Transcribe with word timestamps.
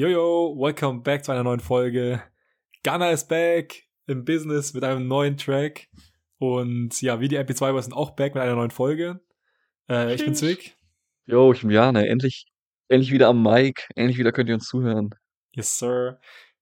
Jojo, 0.00 0.56
welcome 0.56 1.02
back 1.02 1.26
zu 1.26 1.30
einer 1.30 1.42
neuen 1.42 1.60
Folge. 1.60 2.22
Gunner 2.82 3.10
is 3.12 3.28
back 3.28 3.82
im 4.06 4.24
Business 4.24 4.72
mit 4.72 4.82
einem 4.82 5.06
neuen 5.06 5.36
Track. 5.36 5.88
Und 6.38 7.02
ja, 7.02 7.20
wie 7.20 7.28
die 7.28 7.38
MP2 7.38 7.72
Boys 7.72 7.84
sind 7.84 7.92
auch 7.92 8.12
back 8.16 8.34
mit 8.34 8.42
einer 8.42 8.54
neuen 8.54 8.70
Folge. 8.70 9.20
Äh, 9.90 10.14
ich 10.14 10.24
bin 10.24 10.34
Zwick. 10.34 10.78
Jo, 11.26 11.52
ich 11.52 11.60
bin 11.60 11.68
Jana. 11.68 12.02
Endlich, 12.02 12.46
endlich 12.88 13.12
wieder 13.12 13.28
am 13.28 13.42
Mic. 13.42 13.88
Endlich 13.94 14.16
wieder 14.16 14.32
könnt 14.32 14.48
ihr 14.48 14.54
uns 14.54 14.68
zuhören. 14.68 15.10
Yes, 15.54 15.78
sir. 15.78 16.18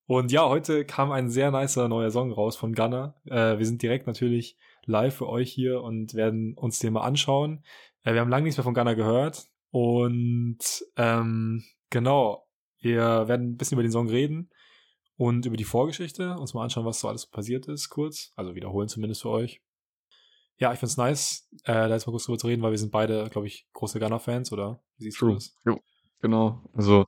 Und 0.07 0.33
ja, 0.33 0.49
heute 0.49 0.85
kam 0.85 1.13
ein 1.13 1.31
sehr 1.31 1.53
nicer 1.53 1.87
neuer 1.87 2.11
Song 2.11 2.33
raus 2.33 2.57
von 2.57 2.75
Gunner. 2.75 3.15
Äh, 3.27 3.57
wir 3.57 3.67
sind 3.67 3.81
direkt 3.83 4.09
natürlich 4.09 4.57
live 4.85 5.15
für 5.15 5.29
euch 5.29 5.53
hier 5.53 5.83
und 5.83 6.15
werden 6.15 6.55
uns 6.55 6.81
den 6.81 6.93
mal 6.93 7.03
anschauen. 7.03 7.63
Äh, 8.03 8.15
wir 8.15 8.21
haben 8.21 8.31
lange 8.31 8.43
nichts 8.43 8.57
mehr 8.57 8.65
von 8.65 8.75
Gunner 8.75 8.97
gehört. 8.97 9.47
Und 9.71 10.59
ähm, 10.97 11.63
genau, 11.91 12.48
wir 12.81 13.29
werden 13.29 13.51
ein 13.51 13.57
bisschen 13.57 13.77
über 13.77 13.83
den 13.83 13.93
Song 13.93 14.09
reden 14.09 14.51
und 15.17 15.47
über 15.47 15.57
die 15.57 15.65
Vorgeschichte, 15.65 16.37
uns 16.39 16.55
mal 16.55 16.65
anschauen, 16.65 16.87
was 16.87 17.01
so 17.01 17.09
alles 17.09 17.27
passiert 17.27 17.67
ist, 17.67 17.89
kurz. 17.89 18.33
Also 18.37 18.55
wiederholen 18.55 18.89
zumindest 18.89 19.23
für 19.23 19.31
euch. 19.31 19.61
Ja, 20.59 20.73
ich 20.73 20.79
find's 20.79 20.97
nice, 20.97 21.49
äh, 21.65 21.73
da 21.73 21.89
jetzt 21.89 22.07
mal 22.07 22.13
kurz 22.13 22.25
drüber 22.25 22.39
zu 22.39 22.49
reden, 22.49 22.63
weil 22.63 22.73
wir 22.73 22.79
sind 22.79 22.91
beide, 22.91 23.29
glaube 23.31 23.47
ich, 23.47 23.67
große 23.75 24.01
Gunner-Fans, 24.01 24.53
oder? 24.53 24.81
Wie 24.97 25.05
siehst 25.05 25.19
True. 25.19 25.31
du 25.31 25.35
das? 25.37 25.57
Jo, 25.65 25.79
genau. 26.21 26.63
Also, 26.73 27.05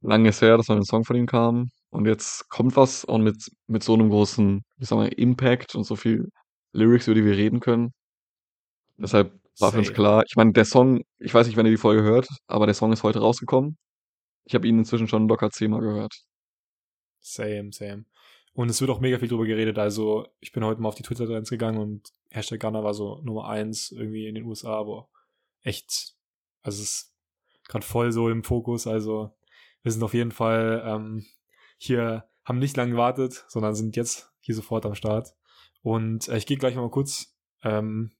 lange 0.00 0.28
ist 0.28 0.40
her, 0.40 0.56
dass 0.56 0.68
mal 0.68 0.76
ein 0.76 0.84
Song 0.84 1.04
von 1.04 1.16
ihm 1.16 1.26
kam. 1.26 1.70
Und 1.90 2.06
jetzt 2.06 2.48
kommt 2.48 2.76
was 2.76 3.04
und 3.04 3.22
mit, 3.22 3.36
mit 3.66 3.82
so 3.82 3.94
einem 3.94 4.10
großen, 4.10 4.62
wie 4.76 4.84
sagen 4.84 5.02
wir, 5.02 5.18
Impact 5.18 5.74
und 5.74 5.84
so 5.84 5.96
viel 5.96 6.28
Lyrics, 6.72 7.06
über 7.06 7.14
die 7.14 7.24
wir 7.24 7.36
reden 7.36 7.60
können. 7.60 7.92
Deshalb 8.96 9.32
war 9.58 9.72
für 9.72 9.78
uns 9.78 9.92
klar. 9.92 10.24
Ich 10.26 10.36
meine, 10.36 10.52
der 10.52 10.64
Song, 10.64 11.02
ich 11.18 11.32
weiß 11.32 11.46
nicht, 11.46 11.56
wenn 11.56 11.66
ihr 11.66 11.72
die 11.72 11.78
Folge 11.78 12.02
hört, 12.02 12.28
aber 12.46 12.66
der 12.66 12.74
Song 12.74 12.92
ist 12.92 13.02
heute 13.02 13.20
rausgekommen. 13.20 13.76
Ich 14.44 14.54
habe 14.54 14.66
ihn 14.66 14.78
inzwischen 14.78 15.08
schon 15.08 15.28
locker 15.28 15.50
zehnmal 15.50 15.80
gehört. 15.80 16.14
Same, 17.20 17.72
same. 17.72 18.04
Und 18.52 18.68
es 18.68 18.80
wird 18.80 18.90
auch 18.90 19.00
mega 19.00 19.18
viel 19.18 19.28
drüber 19.28 19.46
geredet. 19.46 19.78
Also, 19.78 20.28
ich 20.40 20.52
bin 20.52 20.64
heute 20.64 20.80
mal 20.80 20.88
auf 20.88 20.94
die 20.94 21.02
Twitter-Trends 21.02 21.50
gegangen 21.50 21.78
und 21.78 22.12
Hashtag 22.30 22.60
Gunner 22.60 22.84
war 22.84 22.94
so 22.94 23.20
Nummer 23.22 23.48
eins 23.48 23.90
irgendwie 23.90 24.28
in 24.28 24.34
den 24.34 24.44
USA, 24.44 24.78
aber 24.78 25.08
echt, 25.62 26.14
also 26.62 26.82
es 26.82 26.90
ist 26.90 27.14
gerade 27.66 27.84
voll 27.84 28.12
so 28.12 28.28
im 28.28 28.44
Fokus. 28.44 28.86
Also, 28.86 29.34
wir 29.82 29.90
sind 29.90 30.02
auf 30.02 30.14
jeden 30.14 30.30
Fall 30.30 30.82
ähm, 30.86 31.26
hier, 31.78 32.28
haben 32.44 32.58
nicht 32.58 32.76
lange 32.76 32.92
gewartet, 32.92 33.44
sondern 33.48 33.74
sind 33.74 33.96
jetzt 33.96 34.30
hier 34.40 34.54
sofort 34.54 34.86
am 34.86 34.94
Start. 34.94 35.34
Und 35.82 36.28
äh, 36.28 36.36
ich 36.36 36.46
gehe 36.46 36.56
gleich 36.56 36.76
mal 36.76 36.90
kurz 36.90 37.36
ähm, 37.62 38.12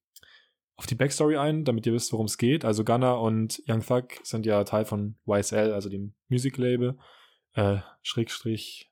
auf 0.77 0.87
die 0.87 0.95
Backstory 0.95 1.37
ein, 1.37 1.65
damit 1.65 1.87
ihr 1.87 1.93
wisst, 1.93 2.13
worum 2.13 2.27
es 2.27 2.39
geht. 2.39 2.65
Also 2.65 2.85
Gunner 2.85 3.21
und 3.21 3.63
Young 3.69 3.85
Thug 3.85 4.09
sind 4.23 4.45
ja 4.45 4.65
Teil 4.65 4.85
von 4.85 5.17
YSL, 5.27 5.73
also 5.73 5.89
dem 5.89 6.15
Music-Label. 6.29 6.99
Äh, 7.55 7.79
Schrägstrich 8.03 8.91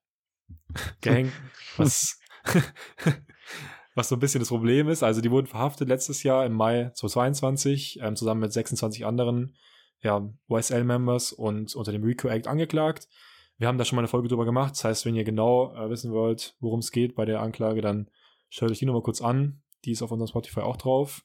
Gang, 1.01 1.33
was, 1.77 2.21
was 3.95 4.09
so 4.09 4.17
ein 4.17 4.21
bisschen 4.21 4.41
das 4.41 4.49
Problem 4.49 4.89
ist. 4.89 5.03
Also 5.03 5.21
die 5.21 5.31
wurden 5.31 5.47
verhaftet 5.47 5.89
letztes 5.89 6.23
Jahr 6.23 6.47
im 6.47 6.53
Mai 6.53 6.91
2022 6.95 8.01
ähm, 8.01 8.15
zusammen 8.15 8.43
mit 8.43 8.53
26 8.53 9.05
anderen 9.05 9.57
ja, 10.03 10.29
YSL-Members 10.49 11.33
und 11.33 11.75
unter 11.75 11.93
dem 11.93 12.05
RICO 12.05 12.29
Act 12.29 12.47
angeklagt. 12.47 13.09
Wir 13.59 13.69
haben 13.69 13.79
da 13.79 13.85
schon 13.85 13.97
mal 13.97 14.01
eine 14.01 14.09
Folge 14.09 14.29
drüber 14.29 14.45
gemacht. 14.45 14.73
Das 14.73 14.85
heißt, 14.85 15.07
wenn 15.07 15.15
ihr 15.15 15.25
genau 15.25 15.75
äh, 15.75 15.91
wissen 15.91 16.13
wollt, 16.13 16.57
worum 16.61 16.81
es 16.81 16.91
geht 16.91 17.15
bei 17.15 17.25
der 17.25 17.41
Anklage, 17.41 17.81
dann 17.81 18.09
schaut 18.49 18.71
euch 18.71 18.79
die 18.79 18.87
nochmal 18.87 19.03
kurz 19.03 19.21
an. 19.21 19.63
Die 19.85 19.93
ist 19.93 20.03
auf 20.03 20.11
unserem 20.11 20.29
Spotify 20.29 20.61
auch 20.61 20.77
drauf. 20.77 21.25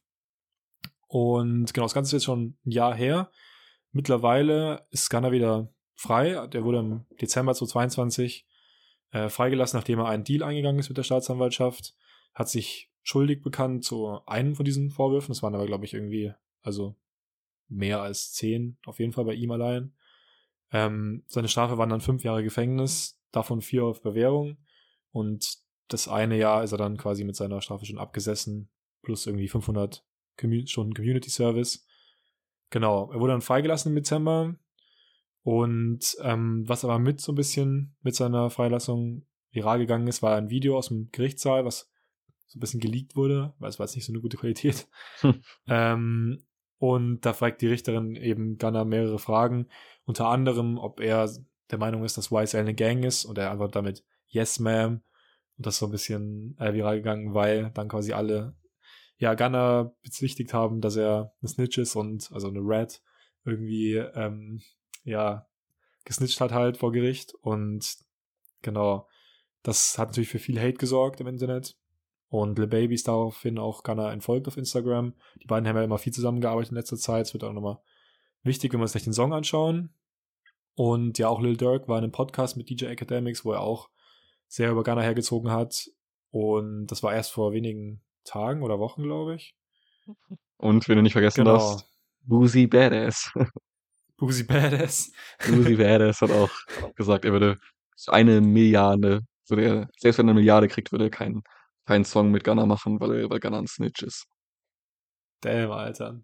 Und 1.08 1.74
genau, 1.74 1.86
das 1.86 1.94
Ganze 1.94 2.10
ist 2.10 2.22
jetzt 2.22 2.26
schon 2.26 2.58
ein 2.66 2.72
Jahr 2.72 2.96
her. 2.96 3.32
Mittlerweile 3.92 4.86
ist 4.92 5.10
Gunner 5.10 5.32
wieder 5.32 5.74
frei. 5.96 6.48
Der 6.48 6.64
wurde 6.64 6.80
im 6.80 7.06
Dezember 7.20 7.54
2022 7.54 8.46
äh, 9.12 9.30
freigelassen, 9.30 9.78
nachdem 9.78 10.00
er 10.00 10.08
einen 10.08 10.24
Deal 10.24 10.44
eingegangen 10.44 10.80
ist 10.80 10.90
mit 10.90 10.98
der 10.98 11.04
Staatsanwaltschaft. 11.04 11.96
Hat 12.34 12.50
sich 12.50 12.92
schuldig 13.04 13.42
bekannt 13.42 13.86
zu 13.86 14.20
einem 14.26 14.56
von 14.56 14.66
diesen 14.66 14.90
Vorwürfen. 14.90 15.32
Das 15.32 15.42
waren 15.42 15.56
aber, 15.56 15.66
glaube 15.66 15.86
ich, 15.86 15.94
irgendwie, 15.94 16.34
also 16.62 16.96
mehr 17.70 18.02
als 18.02 18.34
zehn, 18.34 18.78
auf 18.86 19.00
jeden 19.00 19.14
Fall 19.14 19.26
bei 19.26 19.34
ihm 19.34 19.52
allein. 19.52 19.94
Ähm, 20.72 21.24
seine 21.28 21.48
Strafe 21.48 21.78
waren 21.78 21.90
dann 21.90 22.02
fünf 22.02 22.24
Jahre 22.24 22.44
Gefängnis, 22.44 23.22
davon 23.32 23.62
vier 23.62 23.86
auf 23.86 24.02
Bewährung. 24.02 24.58
Und 25.12 25.58
das 25.88 26.08
eine 26.08 26.38
Jahr 26.38 26.64
ist 26.64 26.74
er 26.74 26.78
dann 26.78 26.98
quasi 26.98 27.24
mit 27.24 27.36
seiner 27.36 27.62
Strafe 27.62 27.86
schon 27.86 27.98
abgesessen, 27.98 28.70
plus 29.02 29.26
irgendwie 29.26 29.48
500 29.48 30.06
Stunden 30.38 30.94
Community 30.94 31.30
Service. 31.30 31.86
Genau, 32.70 33.12
er 33.12 33.20
wurde 33.20 33.34
dann 33.34 33.42
freigelassen 33.42 33.92
im 33.92 33.96
Dezember. 33.96 34.56
Und 35.44 36.18
ähm, 36.22 36.64
was 36.68 36.84
aber 36.84 37.00
mit 37.00 37.22
so 37.22 37.32
ein 37.32 37.36
bisschen 37.36 37.96
mit 38.02 38.16
seiner 38.16 38.50
Freilassung 38.50 39.26
viral 39.52 39.80
gegangen 39.80 40.08
ist, 40.08 40.22
war 40.22 40.36
ein 40.36 40.50
Video 40.50 40.78
aus 40.78 40.90
dem 40.90 41.10
Gerichtssaal, 41.12 41.64
was 41.64 41.90
so 42.48 42.58
ein 42.58 42.60
bisschen 42.60 42.80
geleakt 42.80 43.16
wurde, 43.16 43.54
weil 43.60 43.70
es 43.70 43.80
war 43.80 43.86
jetzt 43.86 43.96
nicht 43.96 44.06
so 44.06 44.12
eine 44.12 44.22
gute 44.22 44.38
Qualität. 44.38 44.88
Hm. 45.22 45.42
Ähm, 45.68 46.44
und 46.80 47.22
da 47.22 47.34
fragt 47.34 47.62
die 47.62 47.68
Richterin 47.68 48.16
eben 48.16 48.58
Gunner 48.58 48.86
mehrere 48.86 49.20
Fragen, 49.20 49.68
unter 50.06 50.28
anderem, 50.28 50.78
ob 50.78 51.00
er 51.00 51.30
der 51.72 51.78
Meinung 51.80 52.04
ist, 52.04 52.18
dass 52.18 52.32
YSL 52.32 52.62
eine 52.62 52.76
Gang 52.76 53.04
ist 53.04 53.26
und 53.26 53.38
er 53.38 53.52
antwortet 53.52 53.76
damit 53.76 54.04
Yes, 54.28 54.60
ma'am. 54.60 55.02
Und 55.58 55.66
das 55.66 55.76
ist 55.76 55.80
so 55.80 55.88
ein 55.88 55.92
bisschen 55.92 56.56
äh, 56.60 56.74
viral 56.74 56.98
gegangen, 56.98 57.34
weil 57.34 57.72
dann 57.72 57.88
quasi 57.88 58.14
alle 58.14 58.56
ja 59.18 59.34
Gunner 59.34 59.96
bezichtigt 60.04 60.54
haben, 60.54 60.82
dass 60.82 60.96
er 60.96 61.34
eine 61.42 61.50
Snitch 61.50 61.78
ist 61.78 61.96
und 61.96 62.30
also 62.32 62.48
eine 62.48 62.60
Rat 62.62 63.02
irgendwie 63.46 63.96
ähm, 63.96 64.62
ja 65.04 65.48
gesnitcht 66.06 66.40
hat 66.42 66.52
halt 66.52 66.78
vor 66.78 66.92
Gericht 66.92 67.34
und 67.42 67.98
genau 68.62 69.08
das 69.64 69.98
hat 69.98 70.10
natürlich 70.10 70.30
für 70.30 70.40
viel 70.40 70.60
Hate 70.60 70.78
gesorgt 70.78 71.20
im 71.20 71.28
Internet 71.28 71.78
und 72.30 72.58
Lil 72.58 72.68
Baby 72.68 72.96
ist 72.96 73.08
daraufhin 73.08 73.58
auch 73.58 73.84
Gunner 73.84 74.12
entfolgt 74.12 74.48
auf 74.48 74.58
Instagram. 74.58 75.14
Die 75.42 75.48
beiden 75.48 75.68
haben 75.68 75.78
ja 75.78 75.84
immer 75.84 75.98
viel 75.98 76.14
zusammengearbeitet 76.14 76.72
in 76.72 76.78
letzter 76.78 76.98
Zeit. 76.98 77.28
Es 77.28 77.34
wird 77.34 77.44
auch 77.44 77.54
nochmal 77.54 77.80
wichtig, 78.44 78.74
wenn 78.74 78.80
wir 78.80 78.84
uns 78.84 78.92
gleich 78.92 79.06
den 79.06 79.14
Song 79.14 79.34
anschauen. 79.34 79.94
Und 80.76 81.18
ja, 81.18 81.30
auch 81.30 81.42
Lil 81.42 81.58
Durk 81.58 81.88
war 81.88 81.98
in 81.98 82.04
einem 82.04 82.12
Podcast 82.12 82.58
mit 82.58 82.70
DJ 82.70 82.86
Academics, 82.86 83.46
wo 83.46 83.54
er 83.54 83.62
auch 83.62 83.90
sehr 84.48 84.72
über 84.72 84.84
Gunner 84.84 85.04
hergezogen 85.04 85.52
hat. 85.52 85.90
Und 86.30 86.88
das 86.88 87.02
war 87.02 87.14
erst 87.14 87.32
vor 87.32 87.54
wenigen 87.54 88.02
Tagen 88.28 88.62
oder 88.64 88.80
Wochen, 88.80 89.04
glaube 89.04 89.36
ich. 89.36 89.56
Und 90.58 90.88
wenn 90.88 90.98
du 90.98 91.02
nicht 91.04 91.14
vergessen 91.14 91.44
Genau. 91.44 91.58
darfst, 91.58 91.86
Boozy 92.22 92.68
Badass. 92.68 93.32
Boozy 94.18 94.44
Badass. 94.44 95.12
Boozy 95.48 95.76
Badass 95.76 96.22
hat 96.22 96.32
auch 96.32 96.52
gesagt, 96.96 97.26
er 97.26 97.32
würde 97.32 97.58
eine 98.08 98.42
Milliarde, 98.42 99.22
würde 99.48 99.64
er, 99.64 99.88
selbst 99.98 100.18
wenn 100.18 100.28
er 100.28 100.32
eine 100.32 100.40
Milliarde 100.40 100.68
kriegt, 100.68 100.92
würde 100.92 101.06
er 101.06 101.12
keinen 101.12 101.44
keinen 101.86 102.04
Song 102.04 102.32
mit 102.32 102.44
Gunner 102.44 102.66
machen, 102.66 103.00
weil, 103.00 103.14
er, 103.14 103.30
weil 103.30 103.40
Gunner 103.40 103.60
ein 103.60 103.68
Snitch 103.68 104.04
ist. 104.04 104.26
Damn, 105.42 105.72
Alter. 105.72 106.22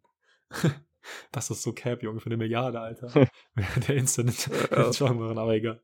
Das 1.34 1.50
ist 1.50 1.64
so 1.64 1.74
Cap, 1.74 2.02
Junge, 2.02 2.22
für 2.22 2.28
eine 2.28 2.38
Milliarde, 2.38 2.80
Alter. 2.80 3.28
Der 3.88 3.96
Instant 3.98 4.50
Ja. 4.72 4.90
Genre, 4.92 5.38
aber 5.38 5.54
egal. 5.54 5.82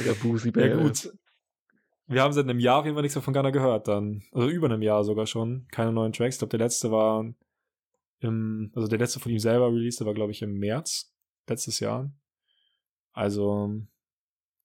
Der 0.00 0.14
Boozy 0.14 0.48
Ja, 0.48 0.52
Badass. 0.68 1.02
gut. 1.02 1.18
Wir 2.08 2.22
haben 2.22 2.32
seit 2.32 2.44
einem 2.44 2.60
Jahr 2.60 2.78
auf 2.78 2.84
jeden 2.84 2.94
Fall 2.94 3.02
nichts 3.02 3.16
mehr 3.16 3.22
von 3.22 3.34
Gunner 3.34 3.50
gehört 3.50 3.88
dann. 3.88 4.22
Also 4.32 4.48
über 4.48 4.66
einem 4.68 4.82
Jahr 4.82 5.02
sogar 5.02 5.26
schon. 5.26 5.66
Keine 5.72 5.92
neuen 5.92 6.12
Tracks. 6.12 6.36
Ich 6.36 6.38
glaube, 6.38 6.56
der 6.56 6.64
letzte 6.64 6.92
war 6.92 7.24
im, 8.20 8.70
also 8.74 8.86
der 8.86 8.98
letzte 8.98 9.18
von 9.18 9.32
ihm 9.32 9.38
selber 9.38 9.72
released, 9.72 10.04
war, 10.04 10.14
glaube 10.14 10.32
ich, 10.32 10.42
im 10.42 10.58
März 10.58 11.12
letztes 11.48 11.80
Jahr. 11.80 12.12
Also, 13.12 13.70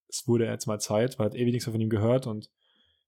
es 0.07 0.28
wurde 0.28 0.46
jetzt 0.46 0.68
mal 0.68 0.80
Zeit. 0.80 1.18
Man 1.18 1.25
hat 1.25 1.35
ewig 1.35 1.53
nichts 1.53 1.66
mehr 1.66 1.74
von 1.74 1.81
ihm 1.81 1.90
gehört 1.90 2.28
und 2.28 2.50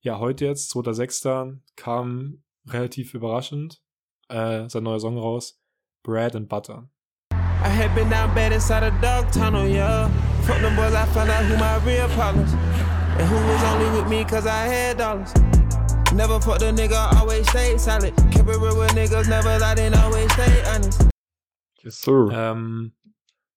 ja, 0.02 0.20
heute 0.20 0.46
jetzt, 0.46 0.74
2.6. 0.76 1.60
kam 1.76 2.44
relativ 2.66 3.14
überraschend 3.14 3.82
äh, 4.30 4.68
sein 4.68 4.84
neuer 4.84 5.00
Song 5.00 5.18
raus. 5.18 5.62
Bread 6.04 6.36
and 6.36 6.50
Butter. 6.50 6.90
I 7.32 7.70
had 7.70 7.96
been 7.96 8.10
down 8.10 8.34
bad 8.36 8.52
inside 8.52 8.84
a 8.84 8.92
dog 9.02 9.32
tunnel, 9.32 9.66
yeah. 9.66 10.10
Fuck 10.42 10.60
them 10.60 10.76
boys, 10.76 10.94
I 10.94 11.06
found 11.14 11.30
out 11.30 11.46
who 11.46 11.56
my 11.56 11.78
real 11.86 12.10
partners. 12.10 12.54
And 13.16 13.28
who 13.30 13.36
was 13.36 13.64
only 13.64 14.02
with 14.02 14.10
me 14.10 14.24
cause 14.26 14.48
I 14.48 14.66
had 14.66 14.98
dollars. 14.98 15.32
Never 16.14 16.40
fucked 16.42 16.64
a 16.64 16.72
nigga, 16.72 17.14
always 17.20 17.48
stayed 17.50 17.80
solid. 17.80 18.16
Kept 18.32 18.50
it 18.50 18.58
real 18.58 18.78
with 18.78 18.92
niggas, 18.92 19.28
never 19.30 19.60
lied 19.60 19.80
and 19.80 19.94
always 19.96 20.32
stayed 20.34 20.66
honest. 20.66 21.10
Yes, 21.84 21.96
sir. 21.96 22.30
Ähm, 22.32 22.94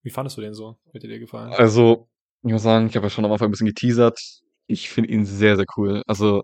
wie 0.02 0.10
fandest 0.10 0.36
du 0.36 0.42
den 0.42 0.52
so? 0.52 0.76
Hat 0.92 1.02
dir 1.02 1.08
dir 1.08 1.18
gefallen? 1.18 1.54
Also, 1.54 2.06
ich 2.42 2.52
muss 2.52 2.62
sagen, 2.62 2.86
ich 2.86 2.96
habe 2.96 3.06
ja 3.06 3.10
schon 3.10 3.24
am 3.24 3.32
Anfang 3.32 3.48
ein 3.48 3.50
bisschen 3.50 3.66
geteasert. 3.66 4.20
Ich 4.66 4.90
finde 4.90 5.10
ihn 5.10 5.24
sehr, 5.24 5.56
sehr 5.56 5.66
cool. 5.76 6.02
Also, 6.06 6.42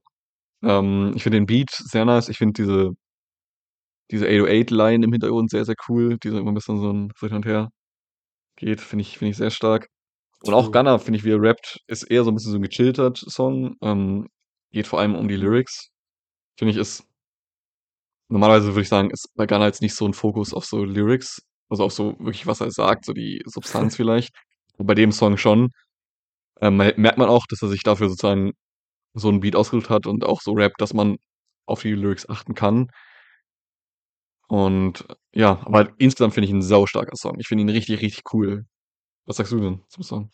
ähm, 0.62 1.12
ich 1.14 1.22
finde 1.22 1.38
den 1.38 1.46
Beat 1.46 1.70
sehr 1.70 2.06
nice. 2.06 2.30
Ich 2.30 2.38
finde 2.38 2.62
diese, 2.62 2.92
diese 4.10 4.26
808-Line 4.26 5.04
im 5.04 5.12
Hintergrund 5.12 5.50
sehr, 5.50 5.64
sehr 5.66 5.76
cool, 5.88 6.18
die 6.18 6.30
so 6.30 6.38
immer 6.38 6.50
ein 6.50 6.54
bisschen 6.54 6.80
so, 6.80 6.90
ein, 6.90 7.12
so 7.18 7.26
hin 7.26 7.36
und 7.36 7.46
her 7.46 7.68
geht. 8.56 8.80
Finde 8.80 9.02
ich, 9.02 9.18
finde 9.18 9.32
ich 9.32 9.36
sehr 9.36 9.50
stark. 9.50 9.88
Und 10.44 10.54
auch. 10.54 10.72
Gunner, 10.72 10.98
finde 10.98 11.18
ich, 11.18 11.24
wie 11.24 11.30
er 11.32 11.40
rappt, 11.40 11.80
ist 11.86 12.02
eher 12.04 12.24
so 12.24 12.30
ein 12.30 12.34
bisschen 12.34 12.52
so 12.52 12.58
ein 12.58 12.62
gechillter 12.62 13.12
Song. 13.14 13.76
Ähm, 13.82 14.28
geht 14.72 14.86
vor 14.86 14.98
allem 15.00 15.14
um 15.14 15.28
die 15.28 15.36
Lyrics. 15.36 15.90
Finde 16.58 16.72
ich, 16.72 16.78
ist 16.78 17.06
normalerweise 18.30 18.68
würde 18.68 18.82
ich 18.82 18.88
sagen, 18.88 19.10
ist 19.10 19.28
bei 19.36 19.46
Gunner 19.46 19.66
jetzt 19.66 19.82
nicht 19.82 19.94
so 19.94 20.06
ein 20.06 20.14
Fokus 20.14 20.54
auf 20.54 20.64
so 20.64 20.84
Lyrics, 20.84 21.42
also 21.68 21.84
auf 21.84 21.92
so 21.92 22.16
wirklich, 22.18 22.46
was 22.46 22.60
er 22.60 22.70
sagt, 22.70 23.04
so 23.04 23.12
die 23.12 23.42
Substanz 23.46 23.96
vielleicht. 23.96 24.34
bei 24.78 24.94
dem 24.94 25.12
Song 25.12 25.36
schon. 25.38 25.70
Ähm, 26.60 26.76
merkt 26.78 27.18
man 27.18 27.28
auch, 27.30 27.46
dass 27.48 27.62
er 27.62 27.68
sich 27.68 27.82
dafür 27.84 28.08
sozusagen 28.10 28.52
so 29.14 29.28
einen 29.30 29.40
Beat 29.40 29.56
ausgesucht 29.56 29.90
hat 29.90 30.06
und 30.06 30.24
auch 30.24 30.40
so 30.42 30.52
rappt, 30.54 30.80
dass 30.80 30.94
man 30.94 31.18
auf 31.66 31.82
die 31.82 31.92
Lyrics 31.94 32.28
achten 32.28 32.54
kann. 32.54 32.88
Und 34.48 35.06
ja, 35.34 35.60
aber 35.64 35.90
insgesamt 35.98 36.34
finde 36.34 36.44
ich 36.46 36.50
ihn 36.50 36.58
'n 36.58 36.62
saustarker 36.62 37.16
Song. 37.16 37.36
Ich 37.40 37.48
finde 37.48 37.62
ihn 37.62 37.68
richtig, 37.70 38.00
richtig 38.02 38.22
cool. 38.32 38.66
Was 39.26 39.36
sagst 39.36 39.52
du 39.52 39.60
denn 39.60 39.82
zum 39.88 40.02
Song? 40.02 40.32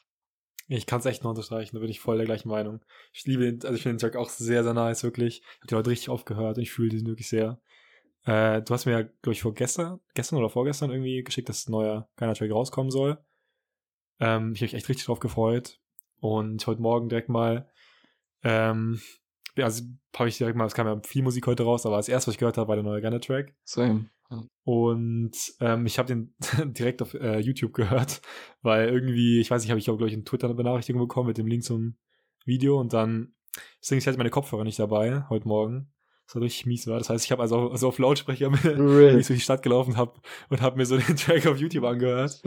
Ich 0.70 0.86
kann 0.86 1.00
es 1.00 1.06
echt 1.06 1.22
nur 1.22 1.30
unterstreichen, 1.30 1.76
da 1.76 1.80
bin 1.80 1.90
ich 1.90 2.00
voll 2.00 2.18
der 2.18 2.26
gleichen 2.26 2.48
Meinung. 2.48 2.84
Ich 3.12 3.24
liebe 3.24 3.44
den, 3.44 3.62
also 3.62 3.74
ich 3.74 3.82
finde 3.82 3.96
den 3.96 4.00
Track 4.00 4.16
auch 4.16 4.28
sehr, 4.28 4.62
sehr 4.62 4.74
nice, 4.74 5.02
wirklich. 5.02 5.40
Ich 5.40 5.60
habe 5.60 5.66
den 5.68 5.78
heute 5.78 5.90
richtig 5.90 6.10
aufgehört 6.10 6.58
und 6.58 6.62
ich 6.62 6.70
fühle 6.70 6.90
den 6.90 7.06
wirklich 7.06 7.28
sehr. 7.28 7.58
Äh, 8.24 8.60
du 8.60 8.74
hast 8.74 8.84
mir 8.84 8.92
ja, 8.92 9.02
glaube 9.02 9.32
ich, 9.32 9.40
vorgestern, 9.40 10.00
gestern 10.12 10.36
oder 10.36 10.50
vorgestern 10.50 10.90
irgendwie 10.90 11.22
geschickt, 11.22 11.48
dass 11.48 11.66
ein 11.66 11.72
neuer 11.72 12.08
keiner 12.16 12.34
Track 12.34 12.50
rauskommen 12.50 12.90
soll. 12.90 13.18
Ähm, 14.20 14.52
ich 14.52 14.60
habe 14.60 14.66
mich 14.66 14.74
echt 14.74 14.88
richtig 14.90 15.06
drauf 15.06 15.20
gefreut. 15.20 15.80
Und 16.20 16.66
heute 16.66 16.82
Morgen 16.82 17.08
direkt 17.08 17.30
mal, 17.30 17.70
ähm, 18.42 19.00
also 19.56 19.84
habe 20.16 20.28
ich 20.28 20.36
direkt 20.36 20.56
mal, 20.56 20.66
es 20.66 20.74
kam 20.74 20.86
ja 20.86 21.00
viel 21.04 21.22
Musik 21.22 21.46
heute 21.46 21.62
raus, 21.62 21.86
aber 21.86 21.96
das 21.96 22.08
erste, 22.08 22.28
was 22.28 22.34
ich 22.34 22.38
gehört 22.38 22.58
habe, 22.58 22.68
war 22.68 22.76
der 22.76 22.84
neue 22.84 23.00
Gunner-Track. 23.00 23.54
Same. 23.64 24.10
Und 24.64 25.32
ähm, 25.60 25.86
ich 25.86 25.98
habe 25.98 26.08
den 26.08 26.34
direkt 26.74 27.00
auf 27.00 27.14
äh, 27.14 27.38
YouTube 27.38 27.72
gehört, 27.72 28.20
weil 28.62 28.88
irgendwie, 28.88 29.40
ich 29.40 29.50
weiß 29.50 29.62
nicht, 29.62 29.70
habe 29.70 29.78
ich 29.78 29.86
glaube 29.86 30.06
ich 30.06 30.12
in 30.12 30.24
Twitter 30.24 30.46
eine 30.46 30.54
Benachrichtigung 30.54 31.00
bekommen 31.00 31.28
mit 31.28 31.38
dem 31.38 31.46
Link 31.46 31.64
zum 31.64 31.96
Video 32.44 32.78
und 32.78 32.92
dann, 32.92 33.34
deswegen 33.80 33.98
ich 33.98 34.06
hatte 34.06 34.18
meine 34.18 34.30
Kopfhörer 34.30 34.64
nicht 34.64 34.78
dabei 34.78 35.24
heute 35.28 35.48
Morgen. 35.48 35.92
Das 36.26 36.34
war 36.34 36.42
richtig 36.42 36.66
mies 36.66 36.86
war. 36.86 36.98
Das 36.98 37.08
heißt, 37.08 37.24
ich 37.24 37.32
habe 37.32 37.40
also, 37.40 37.70
also 37.70 37.88
auf 37.88 37.98
Lautsprecher 37.98 38.50
mit, 38.50 38.62
really? 38.64 39.20
ich 39.20 39.26
durch 39.26 39.38
die 39.38 39.44
Stadt 39.44 39.62
gelaufen 39.62 39.96
habe 39.96 40.20
und 40.50 40.60
habe 40.60 40.76
mir 40.76 40.84
so 40.84 40.98
den 40.98 41.16
Track 41.16 41.46
auf 41.46 41.58
YouTube 41.58 41.84
angehört. 41.84 42.42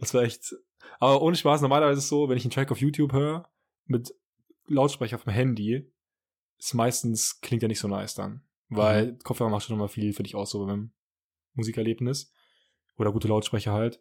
Das 0.00 0.12
war 0.14 0.22
echt. 0.22 0.56
Aber 0.98 1.22
ohne 1.22 1.36
Spaß, 1.36 1.60
normalerweise 1.60 1.98
ist 1.98 2.04
es 2.04 2.10
so, 2.10 2.28
wenn 2.28 2.36
ich 2.36 2.44
einen 2.44 2.50
Track 2.50 2.72
auf 2.72 2.80
YouTube 2.80 3.12
höre, 3.12 3.48
mit 3.86 4.12
Lautsprecher 4.66 5.14
auf 5.14 5.22
dem 5.22 5.32
Handy, 5.32 5.88
ist 6.58 6.74
meistens, 6.74 7.40
klingt 7.40 7.62
ja 7.62 7.68
nicht 7.68 7.78
so 7.78 7.86
nice 7.86 8.16
dann. 8.16 8.42
Weil 8.68 9.12
mhm. 9.12 9.18
Kopfhörer 9.20 9.50
macht 9.50 9.64
schon 9.64 9.76
nochmal 9.76 9.88
viel 9.88 10.12
für 10.12 10.24
dich 10.24 10.34
aus, 10.34 10.50
so 10.50 10.66
beim 10.66 10.90
Musikerlebnis. 11.54 12.32
Oder 12.96 13.12
gute 13.12 13.28
Lautsprecher 13.28 13.72
halt. 13.72 14.00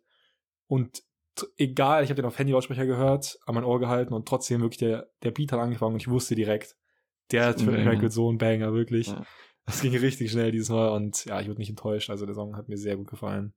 Und 0.67 1.03
egal, 1.57 2.03
ich 2.03 2.09
habe 2.09 2.21
den 2.21 2.25
auf 2.25 2.37
Handy-Lautsprecher 2.37 2.85
gehört, 2.85 3.37
an 3.45 3.55
mein 3.55 3.63
Ohr 3.63 3.79
gehalten 3.79 4.13
und 4.13 4.27
trotzdem 4.27 4.61
wirklich 4.61 4.79
der, 4.79 5.09
der 5.23 5.31
Beat 5.31 5.51
hat 5.51 5.59
angefangen 5.59 5.93
und 5.93 6.01
ich 6.01 6.09
wusste 6.09 6.35
direkt, 6.35 6.75
der 7.31 7.55
Track 7.55 8.01
wird 8.01 8.11
so 8.11 8.31
ein 8.31 8.37
Banger, 8.37 8.73
wirklich. 8.73 9.07
Ja. 9.07 9.25
Das 9.65 9.81
ging 9.81 9.95
richtig 9.95 10.31
schnell 10.31 10.51
dieses 10.51 10.69
Mal 10.69 10.89
und 10.89 11.25
ja, 11.25 11.39
ich 11.39 11.47
wurde 11.47 11.59
nicht 11.59 11.69
enttäuscht. 11.69 12.09
Also 12.09 12.25
der 12.25 12.33
Song 12.33 12.55
hat 12.55 12.69
mir 12.69 12.77
sehr 12.77 12.97
gut 12.97 13.07
gefallen. 13.07 13.53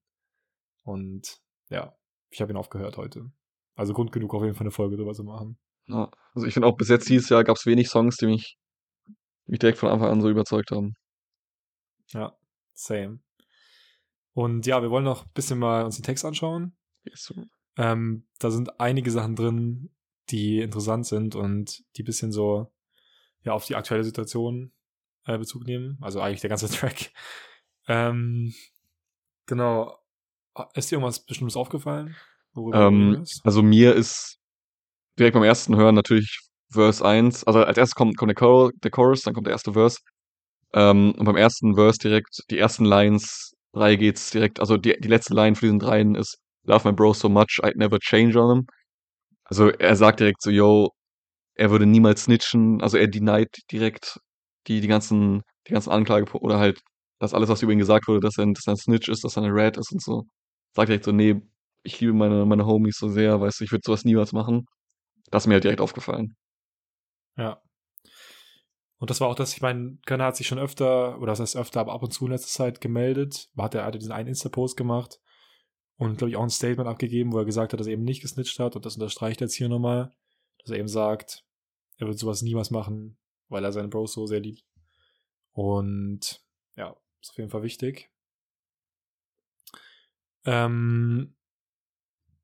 Und 0.83 1.41
ja, 1.71 1.97
ich 2.29 2.41
habe 2.43 2.53
ihn 2.53 2.57
aufgehört 2.57 2.99
heute. 2.99 3.31
Also 3.75 3.95
Grund 3.95 4.13
genug, 4.13 4.35
auf 4.35 4.43
jeden 4.43 4.55
Fall 4.55 4.65
eine 4.65 4.73
Folge 4.73 4.97
drüber 4.97 5.15
zu 5.15 5.25
machen. 5.25 5.59
Ja, 5.87 6.11
also 6.35 6.47
ich 6.47 6.53
finde 6.55 6.69
auch 6.69 6.77
bis 6.77 6.89
jetzt 6.89 7.09
dieses 7.09 7.31
Jahr 7.31 7.45
gab 7.45 7.57
es 7.57 7.67
wenig 7.67 7.89
Songs, 7.89 8.17
die 8.17 8.27
mich, 8.27 8.59
die 9.47 9.53
mich 9.53 9.59
direkt 9.59 9.79
von 9.79 9.89
Anfang 9.89 10.11
an 10.11 10.21
so 10.21 10.29
überzeugt 10.29 10.71
haben. 10.71 10.97
Ja, 12.09 12.37
same. 12.75 13.21
Und 14.35 14.67
ja, 14.67 14.83
wir 14.83 14.91
wollen 14.91 15.05
noch 15.05 15.25
ein 15.25 15.33
bisschen 15.35 15.59
mal 15.59 15.85
uns 15.85 15.97
den 15.97 16.05
Text 16.05 16.25
anschauen. 16.25 16.77
Yes. 17.05 17.33
Ähm, 17.77 18.27
da 18.39 18.51
sind 18.51 18.81
einige 18.81 19.11
Sachen 19.11 19.37
drin, 19.37 19.91
die 20.31 20.61
interessant 20.61 21.07
sind 21.07 21.35
und 21.35 21.83
die 21.97 22.03
bisschen 22.03 22.33
so 22.33 22.73
ja 23.43 23.53
auf 23.53 23.67
die 23.67 23.77
aktuelle 23.77 24.05
Situation 24.05 24.73
äh, 25.27 25.39
Bezug 25.39 25.65
nehmen. 25.65 25.99
Also 26.01 26.21
eigentlich 26.21 26.41
der 26.41 26.51
ganze 26.51 26.69
Track. 26.71 27.11
Ähm, 27.89 28.55
genau. 29.47 29.99
Ist 30.75 30.91
dir 30.91 30.97
irgendwas 30.97 31.25
Bestimmtes 31.25 31.57
aufgefallen? 31.57 32.15
Ähm, 32.57 33.25
also 33.45 33.63
mir 33.63 33.95
ist 33.95 34.39
direkt 35.19 35.35
beim 35.35 35.43
ersten 35.43 35.77
Hören 35.77 35.95
natürlich 35.95 36.41
Verse 36.71 37.05
1, 37.05 37.45
also 37.45 37.65
als 37.65 37.79
erstes 37.79 37.95
kommt, 37.95 38.17
kommt 38.17 38.31
der, 38.31 38.35
Chor 38.37 38.73
der 38.83 38.91
Chorus, 38.91 39.23
dann 39.23 39.35
kommt 39.35 39.47
der 39.47 39.53
erste 39.53 39.73
Verse. 39.73 39.99
Ähm, 40.75 41.15
und 41.17 41.25
beim 41.25 41.37
ersten 41.37 41.75
Verse 41.75 41.99
direkt, 41.99 42.45
die 42.51 42.59
ersten 42.59 42.85
Lines, 42.85 43.55
drei 43.73 43.97
geht's 43.97 44.31
direkt, 44.31 44.61
also 44.61 44.77
die, 44.77 44.97
die 45.01 45.09
letzte 45.09 45.35
Line 45.35 45.55
von 45.57 45.67
diesen 45.69 45.79
dreien 45.81 46.15
ist 46.15 46.39
Love 46.65 46.89
my 46.89 46.95
bro 46.95 47.13
so 47.13 47.29
much, 47.29 47.59
I'd 47.63 47.77
never 47.77 47.99
change 48.01 48.37
on 48.39 48.59
him. 48.59 48.67
Also 49.45 49.71
er 49.71 49.97
sagt 49.97 50.21
direkt 50.21 50.43
so, 50.43 50.51
yo, 50.51 50.91
er 51.57 51.71
würde 51.71 51.87
niemals 51.87 52.25
snitchen, 52.25 52.83
also 52.83 52.99
er 52.99 53.09
denied 53.09 53.51
direkt 53.73 54.19
die, 54.69 54.81
die 54.81 54.89
ganzen, 54.89 55.43
die 55.69 55.73
ganzen 55.73 55.91
Anklage 55.91 56.33
oder 56.41 56.59
halt 56.59 56.81
das 57.21 57.35
alles, 57.35 57.49
was 57.49 57.63
über 57.63 57.73
ihn 57.73 57.79
gesagt 57.79 58.09
wurde, 58.09 58.21
dass 58.21 58.39
er, 58.39 58.47
dass 58.53 58.67
er 58.67 58.75
ein 58.75 58.77
Snitch 58.77 59.09
ist, 59.09 59.25
dass 59.25 59.37
er 59.37 59.45
eine 59.45 59.55
Rat 59.55 59.77
ist 59.79 59.93
und 59.93 60.03
so. 60.03 60.25
Sagt 60.75 60.89
direkt 60.89 61.05
so, 61.05 61.13
nee, 61.13 61.41
ich 61.85 62.01
liebe 62.01 62.13
meine, 62.15 62.47
meine 62.47 62.67
Homies 62.67 62.97
so 62.99 63.09
sehr, 63.09 63.41
weißt 63.41 63.61
du, 63.61 63.65
ich 63.65 63.73
würde 63.73 63.83
sowas 63.87 64.05
niemals 64.05 64.33
machen. 64.33 64.67
Das 65.31 65.45
ist 65.45 65.49
mir 65.49 65.55
halt 65.55 65.65
direkt 65.65 65.81
aufgefallen. 65.83 66.35
Ja. 67.37 67.61
Und 69.03 69.11
das 69.11 69.21
war 69.21 69.27
auch 69.27 69.35
das, 69.35 69.53
ich 69.53 69.61
meine, 69.61 69.99
Könner 70.07 70.27
hat 70.27 70.37
sich 70.37 70.47
schon 70.47 70.61
öfter, 70.61 71.19
oder 71.19 71.33
das 71.33 71.41
heißt 71.41 71.57
öfter, 71.57 71.81
aber 71.81 71.93
ab 71.93 72.05
und 72.05 72.13
zu 72.13 72.27
in 72.27 72.31
letzter 72.31 72.47
Zeit 72.47 72.81
gemeldet. 72.81 73.51
Hat 73.59 73.75
er 73.75 73.85
hatte 73.85 73.99
diesen 73.99 74.13
einen 74.13 74.29
Insta-Post 74.29 74.77
gemacht 74.77 75.19
und, 75.97 76.19
glaube 76.19 76.31
ich, 76.31 76.37
auch 76.37 76.45
ein 76.45 76.51
Statement 76.51 76.89
abgegeben, 76.89 77.33
wo 77.33 77.39
er 77.39 77.45
gesagt 77.45 77.73
hat, 77.73 77.81
dass 77.81 77.89
er 77.89 77.95
eben 77.95 78.05
nicht 78.05 78.23
gesnitcht 78.23 78.61
hat. 78.61 78.77
Und 78.77 78.87
das 78.87 78.95
unterstreicht 78.95 79.41
er 79.41 79.47
jetzt 79.49 79.57
hier 79.57 79.69
nochmal, 79.69 80.15
dass 80.59 80.71
er 80.71 80.79
eben 80.79 80.87
sagt, 80.87 81.45
er 81.97 82.07
wird 82.07 82.17
sowas 82.17 82.43
niemals 82.43 82.71
machen, 82.71 83.19
weil 83.49 83.65
er 83.65 83.73
seine 83.73 83.89
Bros 83.89 84.13
so 84.13 84.25
sehr 84.27 84.39
liebt. 84.39 84.65
Und 85.51 86.41
ja, 86.77 86.97
ist 87.21 87.31
auf 87.31 87.39
jeden 87.39 87.51
Fall 87.51 87.65
wichtig. 87.65 88.09
Ähm, 90.45 91.35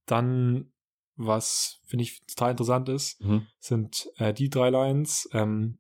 dann, 0.07 0.73
was 1.15 1.81
finde 1.85 2.03
ich 2.03 2.27
total 2.27 2.51
interessant 2.51 2.89
ist, 2.89 3.21
mhm. 3.21 3.47
sind 3.61 4.11
äh, 4.17 4.35
die 4.35 4.51
drei 4.51 4.71
Lines. 4.71 5.29
Ähm, 5.33 5.78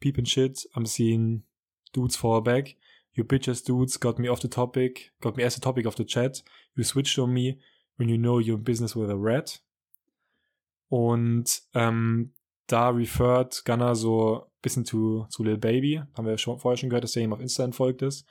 Peep 0.00 0.18
and 0.18 0.28
shit, 0.28 0.64
I'm 0.74 0.86
seeing 0.86 1.42
dudes 1.92 2.16
fall 2.16 2.40
back. 2.40 2.76
You 3.14 3.24
bitches 3.24 3.64
dudes 3.64 3.98
got 3.98 4.18
me 4.18 4.28
off 4.28 4.40
the 4.40 4.48
topic, 4.48 5.12
got 5.20 5.36
me 5.36 5.44
as 5.44 5.56
a 5.56 5.60
topic 5.60 5.86
of 5.86 5.96
the 5.96 6.04
chat. 6.04 6.42
You 6.74 6.84
switched 6.84 7.18
on 7.18 7.32
me 7.32 7.58
when 7.96 8.08
you 8.08 8.16
know 8.16 8.38
you're 8.38 8.56
in 8.56 8.64
business 8.64 8.96
with 8.96 9.10
a 9.10 9.16
rat. 9.16 9.60
Und 10.88 11.62
ähm, 11.74 12.32
da 12.66 12.88
referred 12.88 13.64
Gunner 13.64 13.94
so 13.94 14.42
ein 14.42 14.46
bisschen 14.62 14.84
zu, 14.84 15.26
zu 15.28 15.44
Lil 15.44 15.58
Baby. 15.58 16.02
Haben 16.16 16.26
wir 16.26 16.38
schon, 16.38 16.58
vorher 16.58 16.76
schon 16.76 16.88
gehört, 16.88 17.04
dass 17.04 17.12
der 17.12 17.22
ihm 17.22 17.32
auf 17.32 17.40
Insta 17.40 17.64
entfolgt 17.64 18.02
ist. 18.02 18.26